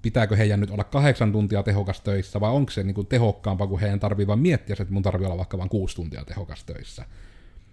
pitääkö 0.02 0.36
heidän 0.36 0.60
nyt 0.60 0.70
olla 0.70 0.84
kahdeksan 0.84 1.32
tuntia 1.32 1.62
tehokas 1.62 2.00
töissä, 2.00 2.40
vai 2.40 2.50
onko 2.50 2.70
se 2.70 2.82
niin 2.82 2.94
kuin 2.94 3.06
tehokkaampaa, 3.06 3.66
kun 3.66 3.80
heidän 3.80 4.00
tarvii 4.00 4.26
vain 4.26 4.38
miettiä, 4.38 4.76
että 4.80 4.94
mun 4.94 5.02
tarvii 5.02 5.26
olla 5.26 5.36
vaikka 5.36 5.58
vain 5.58 5.68
kuusi 5.68 5.96
tuntia 5.96 6.24
tehokas 6.24 6.64
töissä. 6.64 7.04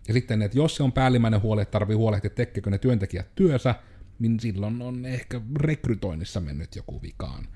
Ja 0.08 0.14
sitten, 0.14 0.42
että 0.42 0.58
jos 0.58 0.76
se 0.76 0.84
on 0.84 0.92
päällimmäinen 0.92 1.42
huoli, 1.42 1.62
että 1.62 1.72
tarvii 1.72 1.96
huolehtia, 1.96 2.30
tekeekö 2.30 2.70
ne 2.70 2.78
työntekijät 2.78 3.36
työssä, 3.36 3.76
niin 4.20 4.40
silloin 4.40 4.82
on 4.82 5.06
ehkä 5.06 5.42
rekrytoinnissa 5.56 6.40
mennyt 6.40 6.76
joku 6.76 7.02
vikaan. 7.02 7.48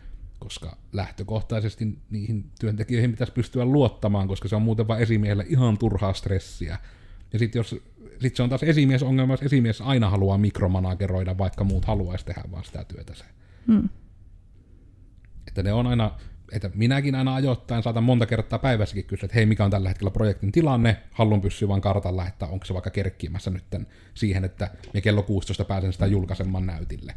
Koska 0.44 0.78
lähtökohtaisesti 0.94 1.98
niihin 2.10 2.52
työntekijöihin 2.60 3.12
pitäisi 3.12 3.34
pystyä 3.34 3.66
luottamaan, 3.66 4.28
koska 4.28 4.48
se 4.48 4.56
on 4.56 4.62
muuten 4.62 4.88
vain 4.88 5.02
esimiehelle 5.04 5.46
ihan 5.50 5.78
turhaa 5.78 6.14
stressiä. 6.14 6.80
Ja 7.34 7.40
sitten 7.40 7.60
jos 7.60 7.76
sit 8.22 8.36
se 8.36 8.44
on 8.44 8.50
taas 8.50 8.64
esimiesongelma, 8.64 9.34
jos 9.34 9.42
esimies 9.42 9.82
aina 9.82 10.10
haluaa 10.10 10.38
mikromanageroida, 10.38 11.38
vaikka 11.38 11.64
muut 11.64 11.86
haluaisi 11.86 12.26
tehdä 12.26 12.44
vaan 12.52 12.64
sitä 12.64 12.84
työtä 12.84 13.14
se. 13.14 13.26
Hmm. 13.68 13.90
Että 15.48 15.64
ne 15.64 15.74
on 15.74 15.88
aina, 15.88 16.12
että 16.52 16.72
minäkin 16.76 17.16
aina 17.16 17.36
ajoittain 17.36 17.84
saatan 17.84 18.04
monta 18.04 18.26
kertaa 18.26 18.60
päivässäkin 18.60 19.06
kysyä, 19.06 19.26
että 19.26 19.36
hei, 19.36 19.46
mikä 19.46 19.66
on 19.66 19.72
tällä 19.72 19.90
hetkellä 19.90 20.12
projektin 20.12 20.52
tilanne, 20.52 20.98
haluan 21.12 21.42
pysyä 21.42 21.68
vaan 21.68 21.82
kartalla, 21.82 22.28
että 22.28 22.46
onko 22.46 22.66
se 22.66 22.74
vaikka 22.74 22.90
kerkkimässä 22.90 23.52
nyt 23.52 23.64
siihen, 24.14 24.44
että 24.44 24.70
me 24.94 25.02
kello 25.02 25.24
16 25.24 25.66
pääsen 25.66 25.94
sitä 25.94 26.06
julkaisemaan 26.06 26.66
näytille. 26.66 27.16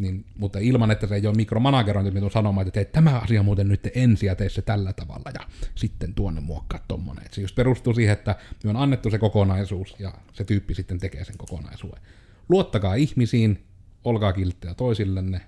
Niin, 0.00 0.24
mutta 0.38 0.58
ilman, 0.58 0.90
että 0.90 1.06
se 1.06 1.14
ei 1.14 1.26
ole 1.26 1.36
mikromanagerointi, 1.36 2.12
tulen 2.12 2.30
sanomaan, 2.30 2.66
että 2.66 2.74
teet 2.74 2.92
tämä 2.92 3.18
asia 3.18 3.42
muuten 3.42 3.68
nyt 3.68 3.88
ensin 3.94 4.26
ja 4.26 4.34
tee 4.34 4.48
se 4.48 4.62
tällä 4.62 4.92
tavalla 4.92 5.30
ja 5.34 5.40
sitten 5.74 6.14
tuonne 6.14 6.40
muokkaa 6.40 6.80
tommonen. 6.88 7.26
Et 7.26 7.32
se 7.32 7.40
just 7.40 7.54
perustuu 7.54 7.94
siihen, 7.94 8.12
että 8.12 8.36
me 8.64 8.70
on 8.70 8.76
annettu 8.76 9.10
se 9.10 9.18
kokonaisuus 9.18 9.96
ja 9.98 10.14
se 10.32 10.44
tyyppi 10.44 10.74
sitten 10.74 10.98
tekee 10.98 11.24
sen 11.24 11.38
kokonaisuuden. 11.38 12.02
Luottakaa 12.48 12.94
ihmisiin, 12.94 13.64
olkaa 14.04 14.32
kilttejä 14.32 14.74
toisillenne. 14.74 15.40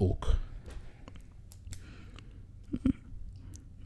Uk. 0.00 0.26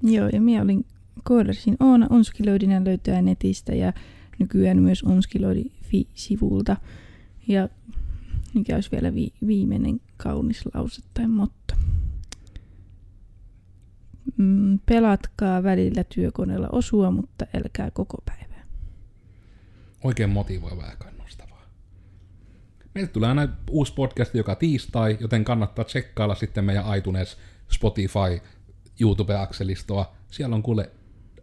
Joo, 0.02 0.28
ja 0.28 0.40
minä 0.40 0.62
olin 0.62 0.86
koodarsin 1.24 1.76
Oona 1.80 2.06
Onskiloidinen 2.10 2.84
löytää 2.84 3.22
netistä 3.22 3.74
ja 3.74 3.92
nykyään 4.38 4.82
myös 4.82 5.02
Onskiloidi-sivulta. 5.02 6.76
Ja 7.48 7.68
mikä 8.58 8.74
olisi 8.74 8.90
vielä 8.90 9.14
vi- 9.14 9.34
viimeinen 9.46 10.00
kaunis 10.16 10.64
lause 10.74 11.02
tai 11.14 11.28
motto. 11.28 11.74
Mm, 14.36 14.78
pelatkaa 14.86 15.62
välillä 15.62 16.04
työkoneella 16.04 16.68
osua, 16.72 17.10
mutta 17.10 17.46
älkää 17.56 17.90
koko 17.90 18.22
päivää. 18.24 18.66
Oikein 20.04 20.30
motivoivaa 20.30 20.90
ja 20.90 20.96
kannustavaa. 20.96 21.62
Meille 22.94 23.10
tulee 23.10 23.28
aina 23.28 23.48
uusi 23.70 23.94
podcast 23.94 24.34
joka 24.34 24.54
tiistai, 24.54 25.16
joten 25.20 25.44
kannattaa 25.44 25.84
tsekkailla 25.84 26.34
sitten 26.34 26.64
meidän 26.64 26.98
iTunes, 26.98 27.38
Spotify, 27.72 28.40
YouTube-akselistoa. 29.00 30.16
Siellä 30.30 30.56
on 30.56 30.62
kuule 30.62 30.90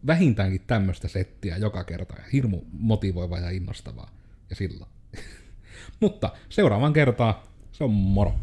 vähintäänkin 0.07 0.61
tämmöistä 0.67 1.07
settiä 1.07 1.57
joka 1.57 1.83
kerta. 1.83 2.15
Hirmu 2.33 2.61
motivoivaa 2.71 3.39
ja 3.39 3.49
innostavaa. 3.49 4.09
Ja 4.49 4.55
sillä. 4.55 4.85
Mutta 6.03 6.29
seuraavan 6.49 6.93
kertaa 6.93 7.43
se 7.71 7.83
on 7.83 7.91
moro. 7.91 8.33